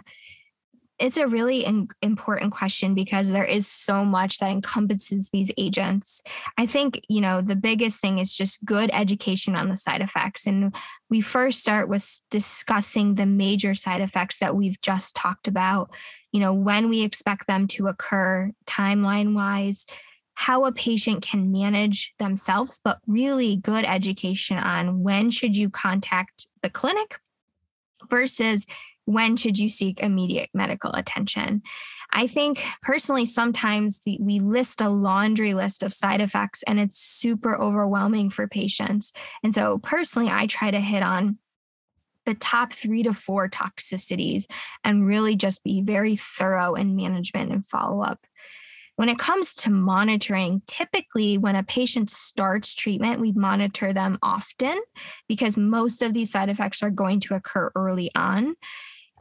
it's 1.02 1.18
a 1.18 1.28
really 1.28 1.66
in- 1.66 1.90
important 2.04 2.54
question 2.54 2.94
because 2.94 3.32
there 3.32 3.46
is 3.46 3.68
so 3.68 4.06
much 4.06 4.38
that 4.38 4.52
encompasses 4.52 5.30
these 5.30 5.52
agents. 5.58 6.22
I 6.58 6.68
think, 6.68 7.02
you 7.10 7.22
know, 7.22 7.42
the 7.42 7.56
biggest 7.56 8.00
thing 8.00 8.20
is 8.20 8.32
just 8.34 8.64
good 8.64 8.92
education 8.94 9.56
on 9.56 9.70
the 9.70 9.78
side 9.78 10.02
effects. 10.02 10.46
And 10.46 10.76
we 11.10 11.20
first 11.20 11.60
start 11.60 11.90
with 11.90 12.22
discussing 12.30 13.16
the 13.16 13.26
major 13.26 13.74
side 13.74 14.02
effects 14.02 14.38
that 14.40 14.56
we've 14.56 14.80
just 14.82 15.16
talked 15.16 15.48
about, 15.48 15.92
you 16.32 16.40
know, 16.40 16.54
when 16.54 16.88
we 16.88 17.02
expect 17.02 17.48
them 17.48 17.66
to 17.68 17.88
occur 17.88 18.52
timeline 18.68 19.34
wise, 19.34 19.88
how 20.36 20.66
a 20.66 20.72
patient 20.72 21.24
can 21.24 21.52
manage 21.52 22.14
themselves, 22.20 22.80
but 22.84 23.00
really 23.08 23.58
good 23.58 23.86
education 23.86 24.58
on 24.58 25.02
when 25.02 25.32
should 25.32 25.58
you 25.58 25.70
contact 25.70 26.48
the 26.62 26.70
clinic 26.70 27.20
versus 28.08 28.66
when 29.14 29.38
should 29.38 29.58
you 29.58 29.70
seek 29.70 30.00
immediate 30.00 30.50
medical 30.54 30.92
attention? 30.94 31.62
I 32.14 32.28
think 32.28 32.64
personally, 32.82 33.26
sometimes 33.26 34.02
the, 34.04 34.18
we 34.20 34.40
list 34.40 34.82
a 34.82 34.90
laundry 34.90 35.54
list 35.54 35.84
of 35.84 35.94
side 35.94 36.22
effects 36.22 36.64
and 36.64 36.80
it's 36.80 36.98
super 36.98 37.56
overwhelming 37.56 38.30
for 38.30 38.48
patients. 38.48 39.14
And 39.44 39.54
so, 39.54 39.80
personally, 39.80 40.30
I 40.30 40.48
try 40.48 40.72
to 40.72 40.80
hit 40.80 41.04
on 41.04 41.38
the 42.26 42.36
top 42.36 42.74
three 42.74 43.04
to 43.04 43.14
four 43.14 43.50
toxicities 43.50 44.46
and 44.84 45.08
really 45.08 45.36
just 45.36 45.64
be 45.64 45.82
very 45.82 46.16
thorough 46.16 46.76
in 46.76 46.96
management 46.96 47.52
and 47.52 47.66
follow 47.66 48.02
up. 48.02 48.20
When 48.98 49.10
it 49.10 49.18
comes 49.18 49.56
to 49.56 49.72
monitoring, 49.72 50.62
typically 50.68 51.38
when 51.38 51.56
a 51.56 51.64
patient 51.64 52.12
starts 52.12 52.76
treatment, 52.76 53.20
we 53.20 53.32
monitor 53.32 53.94
them 53.94 54.20
often 54.22 54.80
because 55.28 55.58
most 55.58 56.04
of 56.04 56.14
these 56.14 56.32
side 56.32 56.50
effects 56.50 56.84
are 56.84 56.92
going 56.92 57.20
to 57.22 57.34
occur 57.34 57.72
early 57.74 58.12
on. 58.16 58.56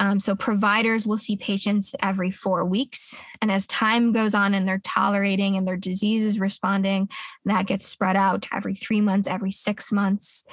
Um, 0.00 0.18
so 0.18 0.34
providers 0.34 1.06
will 1.06 1.18
see 1.18 1.36
patients 1.36 1.94
every 2.00 2.30
four 2.30 2.64
weeks. 2.64 3.20
And 3.42 3.52
as 3.52 3.66
time 3.66 4.12
goes 4.12 4.34
on 4.34 4.54
and 4.54 4.66
they're 4.66 4.80
tolerating 4.82 5.56
and 5.56 5.68
their 5.68 5.76
disease 5.76 6.24
is 6.24 6.40
responding, 6.40 7.08
that 7.44 7.66
gets 7.66 7.86
spread 7.86 8.16
out 8.16 8.48
every 8.52 8.74
three 8.74 9.02
months, 9.02 9.28
every 9.28 9.50
six 9.50 9.92
months. 9.92 10.44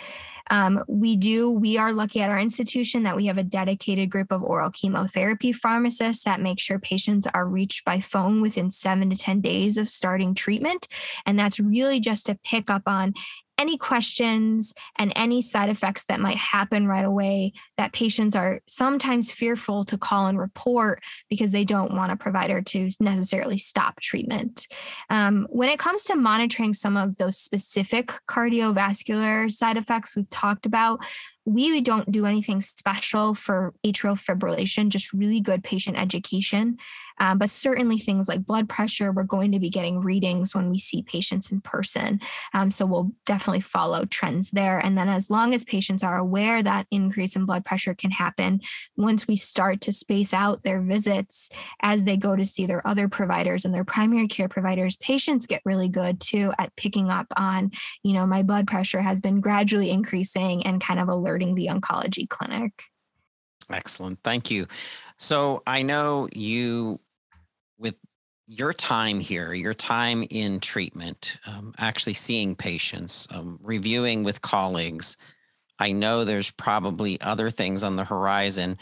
Um, 0.49 0.83
we 0.87 1.15
do, 1.15 1.51
we 1.51 1.77
are 1.77 1.91
lucky 1.91 2.21
at 2.21 2.29
our 2.29 2.39
institution 2.39 3.03
that 3.03 3.15
we 3.15 3.25
have 3.25 3.37
a 3.37 3.43
dedicated 3.43 4.09
group 4.09 4.31
of 4.31 4.43
oral 4.43 4.69
chemotherapy 4.69 5.51
pharmacists 5.51 6.23
that 6.25 6.41
make 6.41 6.59
sure 6.59 6.79
patients 6.79 7.27
are 7.33 7.47
reached 7.47 7.83
by 7.85 7.99
phone 7.99 8.41
within 8.41 8.71
seven 8.71 9.09
to 9.09 9.17
10 9.17 9.41
days 9.41 9.77
of 9.77 9.89
starting 9.89 10.33
treatment. 10.33 10.87
And 11.25 11.37
that's 11.37 11.59
really 11.59 11.99
just 11.99 12.25
to 12.27 12.39
pick 12.43 12.69
up 12.69 12.83
on 12.85 13.13
any 13.57 13.77
questions 13.77 14.73
and 14.97 15.11
any 15.15 15.41
side 15.41 15.69
effects 15.69 16.05
that 16.05 16.19
might 16.19 16.37
happen 16.37 16.87
right 16.87 17.05
away 17.05 17.53
that 17.77 17.93
patients 17.93 18.35
are 18.35 18.61
sometimes 18.67 19.31
fearful 19.31 19.83
to 19.85 19.97
call 19.97 20.27
and 20.27 20.39
report 20.39 21.01
because 21.29 21.51
they 21.51 21.63
don't 21.63 21.93
want 21.93 22.11
a 22.11 22.15
provider 22.15 22.61
to 22.61 22.89
necessarily 22.99 23.57
stop 23.57 23.99
treatment. 23.99 24.67
Um, 25.09 25.47
when 25.49 25.69
it 25.69 25.79
comes 25.79 26.03
to 26.03 26.15
monitoring 26.15 26.73
some 26.73 26.97
of 26.97 27.17
those 27.17 27.37
specific 27.37 28.13
cardiovascular 28.27 29.49
side 29.51 29.77
effects 29.77 30.15
we've 30.15 30.29
talked 30.29 30.65
about, 30.65 31.03
we 31.45 31.79
don't 31.79 32.11
do 32.11 32.25
anything 32.25 32.59
special 32.59 33.33
for 33.33 33.73
atrial 33.85 34.19
fibrillation, 34.19 34.89
just 34.89 35.13
really 35.13 35.39
good 35.39 35.63
patient 35.63 35.97
education. 35.97 36.77
Um, 37.19 37.37
but 37.37 37.49
certainly 37.49 37.97
things 37.97 38.27
like 38.27 38.45
blood 38.45 38.69
pressure, 38.69 39.11
we're 39.11 39.23
going 39.23 39.51
to 39.51 39.59
be 39.59 39.69
getting 39.69 39.99
readings 39.99 40.53
when 40.53 40.69
we 40.69 40.77
see 40.77 41.03
patients 41.03 41.51
in 41.51 41.61
person. 41.61 42.19
Um, 42.53 42.71
so 42.71 42.85
we'll 42.85 43.11
definitely 43.25 43.61
follow 43.61 44.05
trends 44.05 44.51
there. 44.51 44.79
And 44.79 44.97
then 44.97 45.09
as 45.09 45.29
long 45.29 45.53
as 45.53 45.63
patients 45.63 46.03
are 46.03 46.17
aware 46.17 46.61
that 46.61 46.87
increase 46.91 47.35
in 47.35 47.45
blood 47.45 47.65
pressure 47.65 47.93
can 47.93 48.11
happen, 48.11 48.61
once 48.95 49.27
we 49.27 49.35
start 49.35 49.81
to 49.81 49.93
space 49.93 50.33
out 50.33 50.63
their 50.63 50.81
visits 50.81 51.49
as 51.81 52.03
they 52.03 52.17
go 52.17 52.35
to 52.35 52.45
see 52.45 52.65
their 52.65 52.85
other 52.87 53.07
providers 53.07 53.65
and 53.65 53.73
their 53.73 53.85
primary 53.85 54.27
care 54.27 54.47
providers, 54.47 54.97
patients 54.97 55.45
get 55.45 55.61
really 55.65 55.89
good 55.89 56.19
too 56.19 56.51
at 56.59 56.75
picking 56.75 57.09
up 57.09 57.27
on, 57.37 57.71
you 58.03 58.13
know, 58.13 58.25
my 58.25 58.43
blood 58.43 58.67
pressure 58.67 59.01
has 59.01 59.21
been 59.21 59.41
gradually 59.41 59.89
increasing 59.89 60.65
and 60.65 60.81
kind 60.81 60.99
of 60.99 61.09
alerting 61.09 61.55
the 61.55 61.67
oncology 61.67 62.27
clinic. 62.27 62.71
Excellent. 63.69 64.19
Thank 64.23 64.49
you. 64.49 64.67
So 65.17 65.63
I 65.67 65.81
know 65.81 66.29
you 66.33 66.99
with 67.77 67.95
your 68.45 68.73
time 68.73 69.19
here, 69.19 69.53
your 69.53 69.73
time 69.73 70.23
in 70.29 70.59
treatment, 70.59 71.37
um, 71.45 71.73
actually 71.77 72.13
seeing 72.13 72.55
patients, 72.55 73.27
um, 73.31 73.59
reviewing 73.61 74.23
with 74.23 74.41
colleagues, 74.41 75.17
I 75.79 75.91
know 75.91 76.23
there's 76.23 76.51
probably 76.51 77.19
other 77.21 77.49
things 77.49 77.83
on 77.83 77.95
the 77.95 78.03
horizon, 78.03 78.77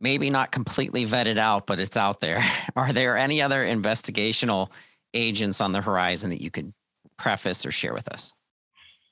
maybe 0.00 0.30
not 0.30 0.52
completely 0.52 1.04
vetted 1.04 1.38
out, 1.38 1.66
but 1.66 1.80
it's 1.80 1.96
out 1.96 2.20
there. 2.20 2.44
Are 2.76 2.92
there 2.92 3.16
any 3.16 3.42
other 3.42 3.64
investigational 3.64 4.70
agents 5.14 5.60
on 5.60 5.72
the 5.72 5.80
horizon 5.80 6.30
that 6.30 6.42
you 6.42 6.50
could 6.50 6.72
preface 7.16 7.66
or 7.66 7.70
share 7.70 7.94
with 7.94 8.08
us? 8.08 8.32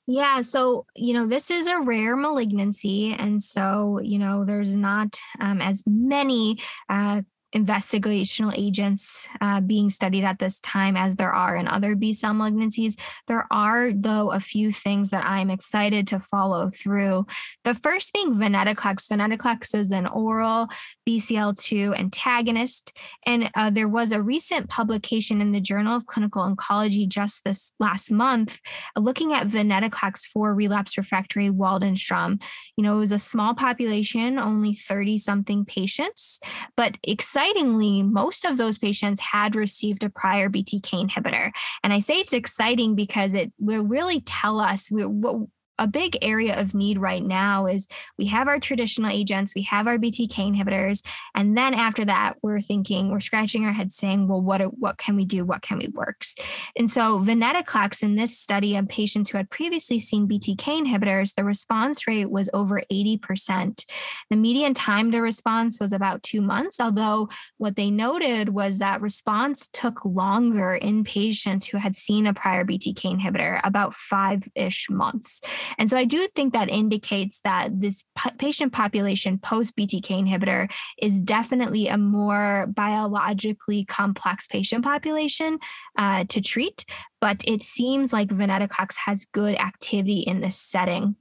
Yeah, 0.07 0.41
so 0.41 0.87
you 0.97 1.15
know, 1.15 1.27
this 1.27 1.51
is 1.51 1.69
a 1.69 1.81
rare 1.81 2.17
malignancy, 2.17 3.15
and 3.17 3.41
so 3.41 4.01
you 4.03 4.19
know, 4.19 4.45
there's 4.45 4.75
not 4.75 5.17
um, 5.39 5.61
as 5.61 5.85
many 5.87 6.59
uh, 6.89 7.23
investigational 7.55 8.55
agents 8.57 9.27
uh, 9.41 9.61
being 9.61 9.91
studied 9.91 10.25
at 10.25 10.39
this 10.39 10.61
time 10.61 10.97
as 10.97 11.17
there 11.17 11.33
are 11.33 11.57
in 11.57 11.67
other 11.67 11.97
B 11.97 12.13
cell 12.13 12.33
malignancies. 12.33 12.99
There 13.27 13.47
are, 13.51 13.93
though, 13.93 14.31
a 14.31 14.41
few 14.41 14.71
things 14.71 15.11
that 15.11 15.25
I'm 15.25 15.51
excited 15.51 16.07
to 16.09 16.21
follow 16.21 16.69
through. 16.69 17.27
The 17.65 17.75
first 17.75 18.13
being 18.13 18.35
venetoclax. 18.35 19.09
Venetoclax 19.09 19.75
is 19.75 19.91
an 19.91 20.07
oral 20.07 20.69
BCL2 21.09 21.99
antagonist. 21.99 22.97
And 23.27 23.51
uh, 23.57 23.71
there 23.71 23.89
was 23.89 24.13
a 24.13 24.23
recent 24.23 24.69
publication 24.69 25.41
in 25.41 25.51
the 25.51 25.61
Journal 25.61 25.97
of 25.97 26.07
Clinical 26.07 26.43
Oncology 26.43 27.09
just 27.09 27.43
this 27.43 27.75
last 27.81 28.11
month 28.11 28.61
looking 28.97 29.33
at 29.33 29.49
venetoclax 29.49 30.27
for 30.27 30.55
relapse 30.55 30.97
refractory 30.97 31.49
Waldenstrom. 31.49 32.41
You 32.77 32.85
know, 32.85 32.97
it 32.97 33.01
was 33.01 33.13
a 33.13 33.19
small 33.19 33.55
population, 33.55 34.39
only 34.39 34.75
30 34.75 35.19
something 35.19 35.65
patients, 35.65 36.39
but 36.77 36.97
exciting 37.03 37.40
excitingly, 37.41 38.03
most 38.03 38.45
of 38.45 38.57
those 38.57 38.79
patients 38.79 39.21
had 39.21 39.57
received 39.57 40.05
a 40.05 40.11
prior 40.11 40.51
BTK 40.51 41.09
inhibitor. 41.09 41.51
And 41.83 41.93
I 41.93 41.99
say 41.99 42.15
it's 42.15 42.33
exciting 42.33 42.95
because 42.95 43.35
it 43.35 43.53
will 43.59 43.85
really 43.85 44.21
tell 44.21 44.61
us 44.61 44.89
what 44.91 45.47
a 45.81 45.89
big 45.89 46.17
area 46.23 46.61
of 46.61 46.75
need 46.75 46.99
right 46.99 47.25
now 47.25 47.67
is 47.67 47.89
we 48.19 48.27
have 48.27 48.47
our 48.47 48.61
traditional 48.61 49.11
agents, 49.11 49.55
we 49.55 49.63
have 49.63 49.87
our 49.87 49.99
BTK 49.99 50.55
inhibitors, 50.55 51.03
and 51.35 51.57
then 51.57 51.75
after 51.75 52.05
that, 52.05 52.35
we're 52.43 52.61
thinking, 52.61 53.11
we're 53.11 53.19
scratching 53.19 53.65
our 53.65 53.73
head 53.73 53.91
saying, 53.91 54.29
well, 54.29 54.41
what 54.41 54.61
what 54.79 54.99
can 54.99 55.17
we 55.17 55.25
do? 55.25 55.45
What 55.45 55.63
can 55.63 55.79
we 55.79 55.89
works? 55.89 56.37
And 56.77 56.91
so 56.91 57.19
venetoclax 57.19 58.03
in 58.03 58.17
this 58.17 58.39
study 58.39 58.77
of 58.77 58.89
patients 58.89 59.31
who 59.31 59.39
had 59.39 59.49
previously 59.51 59.99
seen 59.99 60.29
BTK 60.29 60.85
inhibitors, 60.85 61.35
the 61.35 61.45
response 61.45 62.07
rate 62.07 62.31
was 62.31 62.51
over 62.53 62.83
80%. 62.93 63.85
The 64.29 64.37
median 64.37 64.75
time 64.75 65.11
to 65.13 65.21
response 65.21 65.79
was 65.81 65.93
about 65.93 66.23
two 66.23 66.43
months, 66.43 66.79
although 66.79 67.29
what 67.57 67.77
they 67.77 67.91
noted 67.91 68.51
was 68.51 68.79
that 68.79 69.01
response 69.01 69.69
took 69.73 70.05
longer 70.05 70.75
in 70.75 71.05
patients 71.05 71.67
who 71.67 71.79
had 71.79 71.97
seen 71.97 72.27
a 72.27 72.35
prior 72.35 72.65
BTK 72.65 73.19
inhibitor, 73.19 73.61
about 73.65 73.95
five-ish 73.95 74.91
months. 74.91 75.41
And 75.79 75.91
so 75.91 75.97
I 75.97 76.05
do 76.05 76.27
think 76.35 76.53
that 76.53 76.69
indicates 76.69 77.41
that 77.41 77.81
this 77.81 78.05
patient 78.39 78.73
population 78.73 79.39
post 79.39 79.77
BTK 79.77 80.27
inhibitor 80.27 80.71
is 81.01 81.21
definitely 81.21 81.89
a 81.89 81.99
more 81.99 82.67
biologically 82.75 83.85
complex 83.85 84.47
patient 84.47 84.85
population 84.85 85.59
uh, 85.99 86.25
to 86.29 86.41
treat. 86.41 86.85
But 87.21 87.43
it 87.47 87.63
seems 87.63 88.13
like 88.13 88.29
venetoclax 88.29 88.97
has 89.05 89.27
good 89.27 89.57
activity 89.57 90.21
in 90.21 90.41
this 90.41 90.57
setting. 90.57 91.17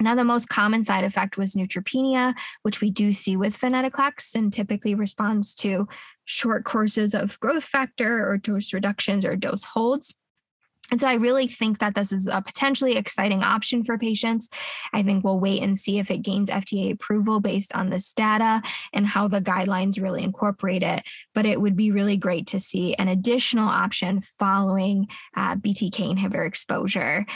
Now, 0.00 0.14
the 0.14 0.24
most 0.24 0.48
common 0.48 0.84
side 0.84 1.04
effect 1.04 1.38
was 1.38 1.54
neutropenia, 1.54 2.34
which 2.62 2.80
we 2.80 2.90
do 2.90 3.12
see 3.12 3.36
with 3.36 3.58
venetoclax 3.58 4.34
and 4.34 4.52
typically 4.52 4.94
responds 4.94 5.54
to 5.56 5.86
short 6.24 6.64
courses 6.64 7.14
of 7.14 7.38
growth 7.40 7.64
factor 7.64 8.28
or 8.28 8.38
dose 8.38 8.72
reductions 8.72 9.24
or 9.24 9.36
dose 9.36 9.62
holds. 9.62 10.14
And 10.90 11.00
so 11.00 11.08
I 11.08 11.14
really 11.14 11.46
think 11.46 11.78
that 11.78 11.94
this 11.94 12.12
is 12.12 12.26
a 12.26 12.42
potentially 12.42 12.96
exciting 12.96 13.42
option 13.42 13.82
for 13.82 13.98
patients. 13.98 14.50
I 14.92 15.02
think 15.02 15.24
we'll 15.24 15.40
wait 15.40 15.62
and 15.62 15.78
see 15.78 15.98
if 15.98 16.10
it 16.10 16.18
gains 16.18 16.50
FDA 16.50 16.92
approval 16.92 17.40
based 17.40 17.74
on 17.74 17.90
this 17.90 18.12
data 18.12 18.62
and 18.92 19.06
how 19.06 19.28
the 19.28 19.40
guidelines 19.40 20.00
really 20.00 20.22
incorporate 20.22 20.82
it. 20.82 21.02
But 21.34 21.46
it 21.46 21.60
would 21.60 21.76
be 21.76 21.90
really 21.90 22.16
great 22.16 22.46
to 22.48 22.60
see 22.60 22.94
an 22.94 23.08
additional 23.08 23.68
option 23.68 24.20
following 24.20 25.08
uh, 25.36 25.56
BTK 25.56 26.16
inhibitor 26.16 26.46
exposure 26.46 27.26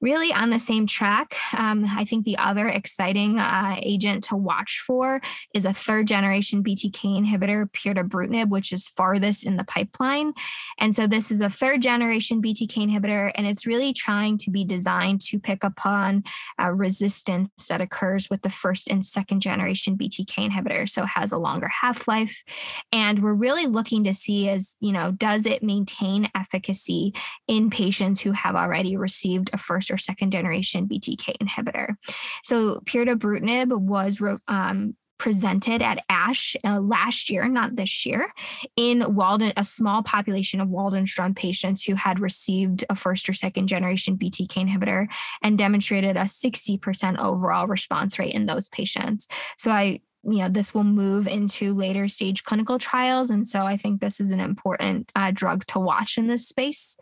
really 0.00 0.32
on 0.32 0.50
the 0.50 0.58
same 0.58 0.86
track. 0.86 1.34
Um, 1.56 1.84
I 1.88 2.04
think 2.04 2.24
the 2.24 2.36
other 2.36 2.68
exciting 2.68 3.38
uh, 3.38 3.76
agent 3.82 4.24
to 4.24 4.36
watch 4.36 4.82
for 4.86 5.20
is 5.54 5.64
a 5.64 5.72
third 5.72 6.06
generation 6.06 6.62
BTK 6.62 7.24
inhibitor, 7.24 7.70
pirtobrutinib, 7.70 8.50
which 8.50 8.72
is 8.72 8.88
farthest 8.88 9.46
in 9.46 9.56
the 9.56 9.64
pipeline. 9.64 10.34
And 10.78 10.94
so 10.94 11.06
this 11.06 11.30
is 11.30 11.40
a 11.40 11.48
third 11.48 11.80
generation 11.80 12.42
BTK 12.42 12.88
inhibitor, 12.88 13.32
and 13.34 13.46
it's 13.46 13.66
really 13.66 13.92
trying 13.92 14.36
to 14.38 14.50
be 14.50 14.64
designed 14.64 15.20
to 15.22 15.38
pick 15.38 15.64
upon 15.64 16.24
uh, 16.60 16.72
resistance 16.72 17.48
that 17.68 17.80
occurs 17.80 18.28
with 18.28 18.42
the 18.42 18.50
first 18.50 18.90
and 18.90 19.06
second 19.06 19.40
generation 19.40 19.96
BTK 19.96 20.50
inhibitor. 20.50 20.88
So 20.88 21.04
it 21.04 21.08
has 21.08 21.32
a 21.32 21.38
longer 21.38 21.68
half 21.68 22.06
life. 22.06 22.42
And 22.92 23.20
we're 23.20 23.34
really 23.34 23.66
looking 23.66 24.04
to 24.04 24.14
see 24.14 24.48
is, 24.48 24.76
you 24.80 24.92
know, 24.92 25.12
does 25.12 25.46
it 25.46 25.62
maintain 25.62 26.28
efficacy 26.34 27.14
in 27.48 27.70
patients 27.70 28.20
who 28.20 28.32
have 28.32 28.54
already 28.54 28.96
received 28.96 29.50
a 29.52 29.56
first 29.56 29.83
or 29.90 29.96
second 29.96 30.32
generation 30.32 30.88
BTK 30.88 31.36
inhibitor. 31.38 31.96
So 32.42 32.80
pirtobrutinib 32.84 33.76
was 33.78 34.20
um, 34.48 34.94
presented 35.18 35.80
at 35.80 36.04
ASH 36.08 36.56
uh, 36.64 36.80
last 36.80 37.30
year, 37.30 37.48
not 37.48 37.76
this 37.76 38.04
year, 38.04 38.28
in 38.76 39.14
Walden, 39.14 39.52
a 39.56 39.64
small 39.64 40.02
population 40.02 40.60
of 40.60 40.68
Waldenstrom 40.68 41.36
patients 41.36 41.84
who 41.84 41.94
had 41.94 42.20
received 42.20 42.84
a 42.90 42.94
first 42.94 43.28
or 43.28 43.32
second 43.32 43.68
generation 43.68 44.18
BTK 44.18 44.68
inhibitor 44.68 45.06
and 45.42 45.56
demonstrated 45.56 46.16
a 46.16 46.24
60% 46.24 47.18
overall 47.20 47.66
response 47.66 48.18
rate 48.18 48.34
in 48.34 48.46
those 48.46 48.68
patients. 48.68 49.28
So 49.56 49.70
I 49.70 50.00
you 50.26 50.38
know 50.38 50.48
this 50.48 50.72
will 50.72 50.84
move 50.84 51.28
into 51.28 51.74
later 51.74 52.08
stage 52.08 52.44
clinical 52.44 52.78
trials 52.78 53.28
and 53.28 53.46
so 53.46 53.60
i 53.60 53.76
think 53.76 54.00
this 54.00 54.20
is 54.20 54.30
an 54.30 54.40
important 54.40 55.10
uh, 55.14 55.30
drug 55.30 55.66
to 55.66 55.78
watch 55.78 56.16
in 56.16 56.26
this 56.26 56.48
space 56.48 56.96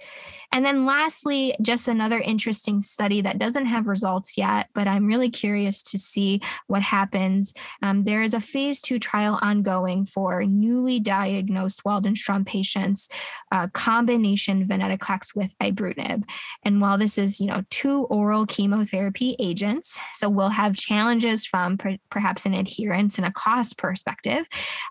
And 0.52 0.64
then 0.64 0.84
lastly, 0.84 1.54
just 1.62 1.88
another 1.88 2.18
interesting 2.18 2.80
study 2.80 3.22
that 3.22 3.38
doesn't 3.38 3.66
have 3.66 3.88
results 3.88 4.36
yet, 4.36 4.68
but 4.74 4.86
I'm 4.86 5.06
really 5.06 5.30
curious 5.30 5.82
to 5.84 5.98
see 5.98 6.40
what 6.66 6.82
happens. 6.82 7.54
Um, 7.82 8.04
there 8.04 8.22
is 8.22 8.34
a 8.34 8.40
phase 8.40 8.80
two 8.80 8.98
trial 8.98 9.38
ongoing 9.42 10.04
for 10.04 10.44
newly 10.44 11.00
diagnosed 11.00 11.84
Waldenstrom 11.84 12.44
patients, 12.44 13.08
uh, 13.50 13.68
combination 13.68 14.66
venetoclax 14.66 15.34
with 15.34 15.56
ibrutinib. 15.58 16.24
And 16.64 16.80
while 16.80 16.98
this 16.98 17.16
is, 17.16 17.40
you 17.40 17.46
know, 17.46 17.64
two 17.70 18.04
oral 18.04 18.46
chemotherapy 18.46 19.36
agents, 19.38 19.98
so 20.12 20.28
we'll 20.28 20.48
have 20.48 20.76
challenges 20.76 21.46
from 21.46 21.78
per- 21.78 21.96
perhaps 22.10 22.44
an 22.44 22.54
adherence 22.54 23.16
and 23.16 23.26
a 23.26 23.32
cost 23.32 23.78
perspective. 23.78 24.44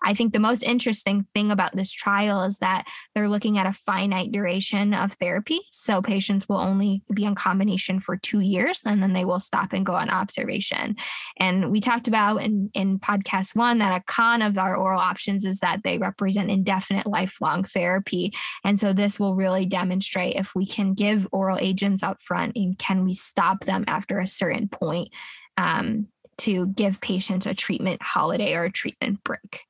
I 0.04 0.14
think 0.14 0.34
the 0.34 0.40
most 0.40 0.64
interesting 0.64 1.24
thing 1.24 1.52
about 1.52 1.76
this 1.76 1.92
trial 1.92 2.44
is 2.44 2.58
that 2.60 2.86
they're 3.14 3.30
looking 3.30 3.58
at 3.58 3.68
a 3.68 3.74
finite 3.74 4.32
duration 4.32 4.94
of 4.94 5.14
therapy. 5.14 5.51
So 5.72 6.02
patients 6.02 6.48
will 6.48 6.60
only 6.60 7.04
be 7.14 7.26
on 7.26 7.36
combination 7.36 8.00
for 8.00 8.18
two 8.18 8.40
years 8.40 8.82
and 8.86 9.02
then 9.02 9.14
they 9.14 9.26
will 9.26 9.40
stop 9.40 9.74
and 9.74 9.86
go 9.86 9.94
on 9.94 10.10
observation. 10.10 10.96
And 11.38 11.72
we 11.72 11.82
talked 11.82 12.08
about 12.08 12.38
in, 12.38 12.70
in 12.74 13.00
podcast 13.00 13.56
one 13.56 13.80
that 13.80 14.00
a 14.00 14.04
con 14.06 14.42
of 14.42 14.58
our 14.58 14.76
oral 14.76 15.00
options 15.00 15.46
is 15.46 15.60
that 15.60 15.84
they 15.84 15.98
represent 15.98 16.52
indefinite 16.52 17.08
lifelong 17.08 17.64
therapy. 17.64 18.34
And 18.64 18.80
so 18.80 18.94
this 18.94 19.20
will 19.20 19.36
really 19.36 19.66
demonstrate 19.66 20.36
if 20.36 20.56
we 20.56 20.66
can 20.66 20.94
give 20.94 21.28
oral 21.32 21.58
agents 21.60 22.04
up 22.04 22.22
front 22.22 22.56
and 22.56 22.78
can 22.78 23.04
we 23.04 23.14
stop 23.14 23.64
them 23.66 23.84
after 23.88 24.18
a 24.18 24.28
certain 24.28 24.68
point 24.68 25.10
um, 25.58 26.08
to 26.38 26.68
give 26.68 27.02
patients 27.02 27.46
a 27.46 27.54
treatment 27.54 28.02
holiday 28.02 28.56
or 28.56 28.66
a 28.66 28.72
treatment 28.72 29.24
break. 29.24 29.62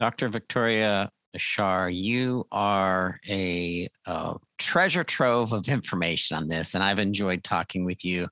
Dr. 0.00 0.28
Victoria 0.28 1.10
Shar, 1.38 1.90
you 1.90 2.46
are 2.52 3.20
a 3.28 3.88
uh, 4.06 4.34
treasure 4.58 5.04
trove 5.04 5.52
of 5.52 5.68
information 5.68 6.36
on 6.36 6.48
this, 6.48 6.74
and 6.74 6.82
I've 6.82 6.98
enjoyed 6.98 7.44
talking 7.44 7.84
with 7.84 8.04
you. 8.04 8.28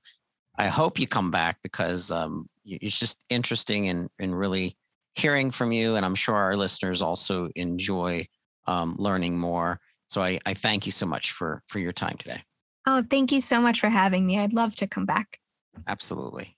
I 0.57 0.67
hope 0.67 0.99
you 0.99 1.07
come 1.07 1.31
back 1.31 1.57
because 1.63 2.11
um, 2.11 2.47
it's 2.63 2.97
just 2.97 3.23
interesting 3.29 3.89
and, 3.89 4.09
and 4.19 4.37
really 4.37 4.77
hearing 5.15 5.51
from 5.51 5.71
you. 5.71 5.95
And 5.95 6.05
I'm 6.05 6.15
sure 6.15 6.35
our 6.35 6.55
listeners 6.55 7.01
also 7.01 7.49
enjoy 7.55 8.27
um, 8.67 8.95
learning 8.97 9.37
more. 9.37 9.79
So 10.07 10.21
I, 10.21 10.39
I 10.45 10.53
thank 10.53 10.85
you 10.85 10.91
so 10.91 11.05
much 11.05 11.31
for 11.31 11.63
for 11.67 11.79
your 11.79 11.91
time 11.91 12.17
today. 12.17 12.43
Oh, 12.87 13.03
thank 13.09 13.31
you 13.31 13.41
so 13.41 13.59
much 13.59 13.79
for 13.79 13.89
having 13.89 14.25
me. 14.25 14.39
I'd 14.39 14.53
love 14.53 14.75
to 14.77 14.87
come 14.87 15.05
back. 15.05 15.39
Absolutely. 15.87 16.54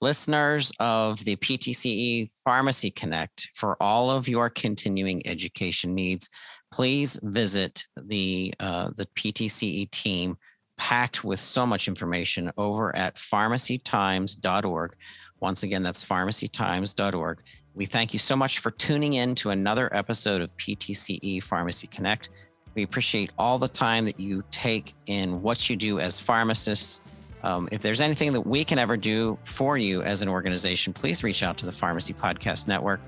Listeners 0.00 0.72
of 0.80 1.24
the 1.24 1.36
PTCE 1.36 2.32
Pharmacy 2.44 2.90
Connect, 2.90 3.50
for 3.54 3.76
all 3.80 4.10
of 4.10 4.28
your 4.28 4.50
continuing 4.50 5.26
education 5.26 5.94
needs, 5.94 6.28
please 6.72 7.18
visit 7.22 7.86
the 7.96 8.54
uh, 8.60 8.90
the 8.96 9.06
PTCE 9.06 9.90
team, 9.90 10.36
packed 10.76 11.22
with 11.22 11.38
so 11.38 11.64
much 11.66 11.88
information 11.88 12.50
over 12.56 12.94
at 12.96 13.16
pharmacytimes.org. 13.16 14.96
Once 15.40 15.62
again, 15.62 15.82
that's 15.82 16.04
pharmacytimes.org. 16.04 17.42
We 17.74 17.86
thank 17.86 18.12
you 18.12 18.18
so 18.18 18.36
much 18.36 18.58
for 18.58 18.70
tuning 18.70 19.14
in 19.14 19.34
to 19.36 19.50
another 19.50 19.94
episode 19.94 20.40
of 20.40 20.56
PTCE 20.56 21.42
Pharmacy 21.42 21.86
Connect. 21.86 22.30
We 22.74 22.82
appreciate 22.82 23.32
all 23.38 23.58
the 23.58 23.68
time 23.68 24.04
that 24.06 24.18
you 24.18 24.42
take 24.50 24.94
in 25.06 25.42
what 25.42 25.68
you 25.68 25.76
do 25.76 26.00
as 26.00 26.18
pharmacists. 26.18 27.00
Um, 27.42 27.68
if 27.72 27.80
there's 27.80 28.00
anything 28.00 28.32
that 28.34 28.42
we 28.42 28.64
can 28.64 28.78
ever 28.78 28.96
do 28.96 29.38
for 29.42 29.76
you 29.76 30.02
as 30.02 30.22
an 30.22 30.28
organization, 30.28 30.92
please 30.92 31.24
reach 31.24 31.42
out 31.42 31.56
to 31.58 31.66
the 31.66 31.72
Pharmacy 31.72 32.14
Podcast 32.14 32.68
Network. 32.68 33.00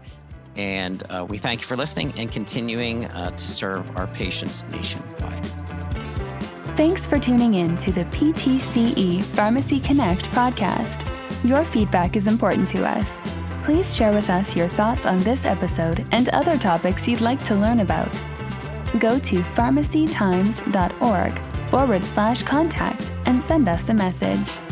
And 0.56 1.02
uh, 1.10 1.26
we 1.28 1.38
thank 1.38 1.60
you 1.60 1.66
for 1.66 1.76
listening 1.76 2.12
and 2.16 2.30
continuing 2.30 3.06
uh, 3.06 3.30
to 3.30 3.48
serve 3.48 3.96
our 3.96 4.06
patients 4.06 4.64
nationwide. 4.70 5.46
Thanks 6.76 7.06
for 7.06 7.18
tuning 7.18 7.54
in 7.54 7.76
to 7.78 7.92
the 7.92 8.04
PTCE 8.06 9.22
Pharmacy 9.22 9.80
Connect 9.80 10.24
podcast. 10.30 11.08
Your 11.44 11.64
feedback 11.64 12.16
is 12.16 12.26
important 12.26 12.66
to 12.68 12.84
us. 12.84 13.20
Please 13.62 13.96
share 13.96 14.12
with 14.12 14.28
us 14.28 14.56
your 14.56 14.68
thoughts 14.68 15.06
on 15.06 15.18
this 15.18 15.44
episode 15.44 16.06
and 16.12 16.28
other 16.30 16.56
topics 16.56 17.08
you'd 17.08 17.20
like 17.20 17.42
to 17.44 17.54
learn 17.54 17.80
about 17.80 18.12
go 18.98 19.18
to 19.18 19.40
pharmacytimes.org 19.40 21.53
forward 21.74 22.04
slash 22.04 22.44
contact 22.44 23.10
and 23.26 23.42
send 23.42 23.68
us 23.68 23.88
a 23.88 23.94
message. 23.94 24.63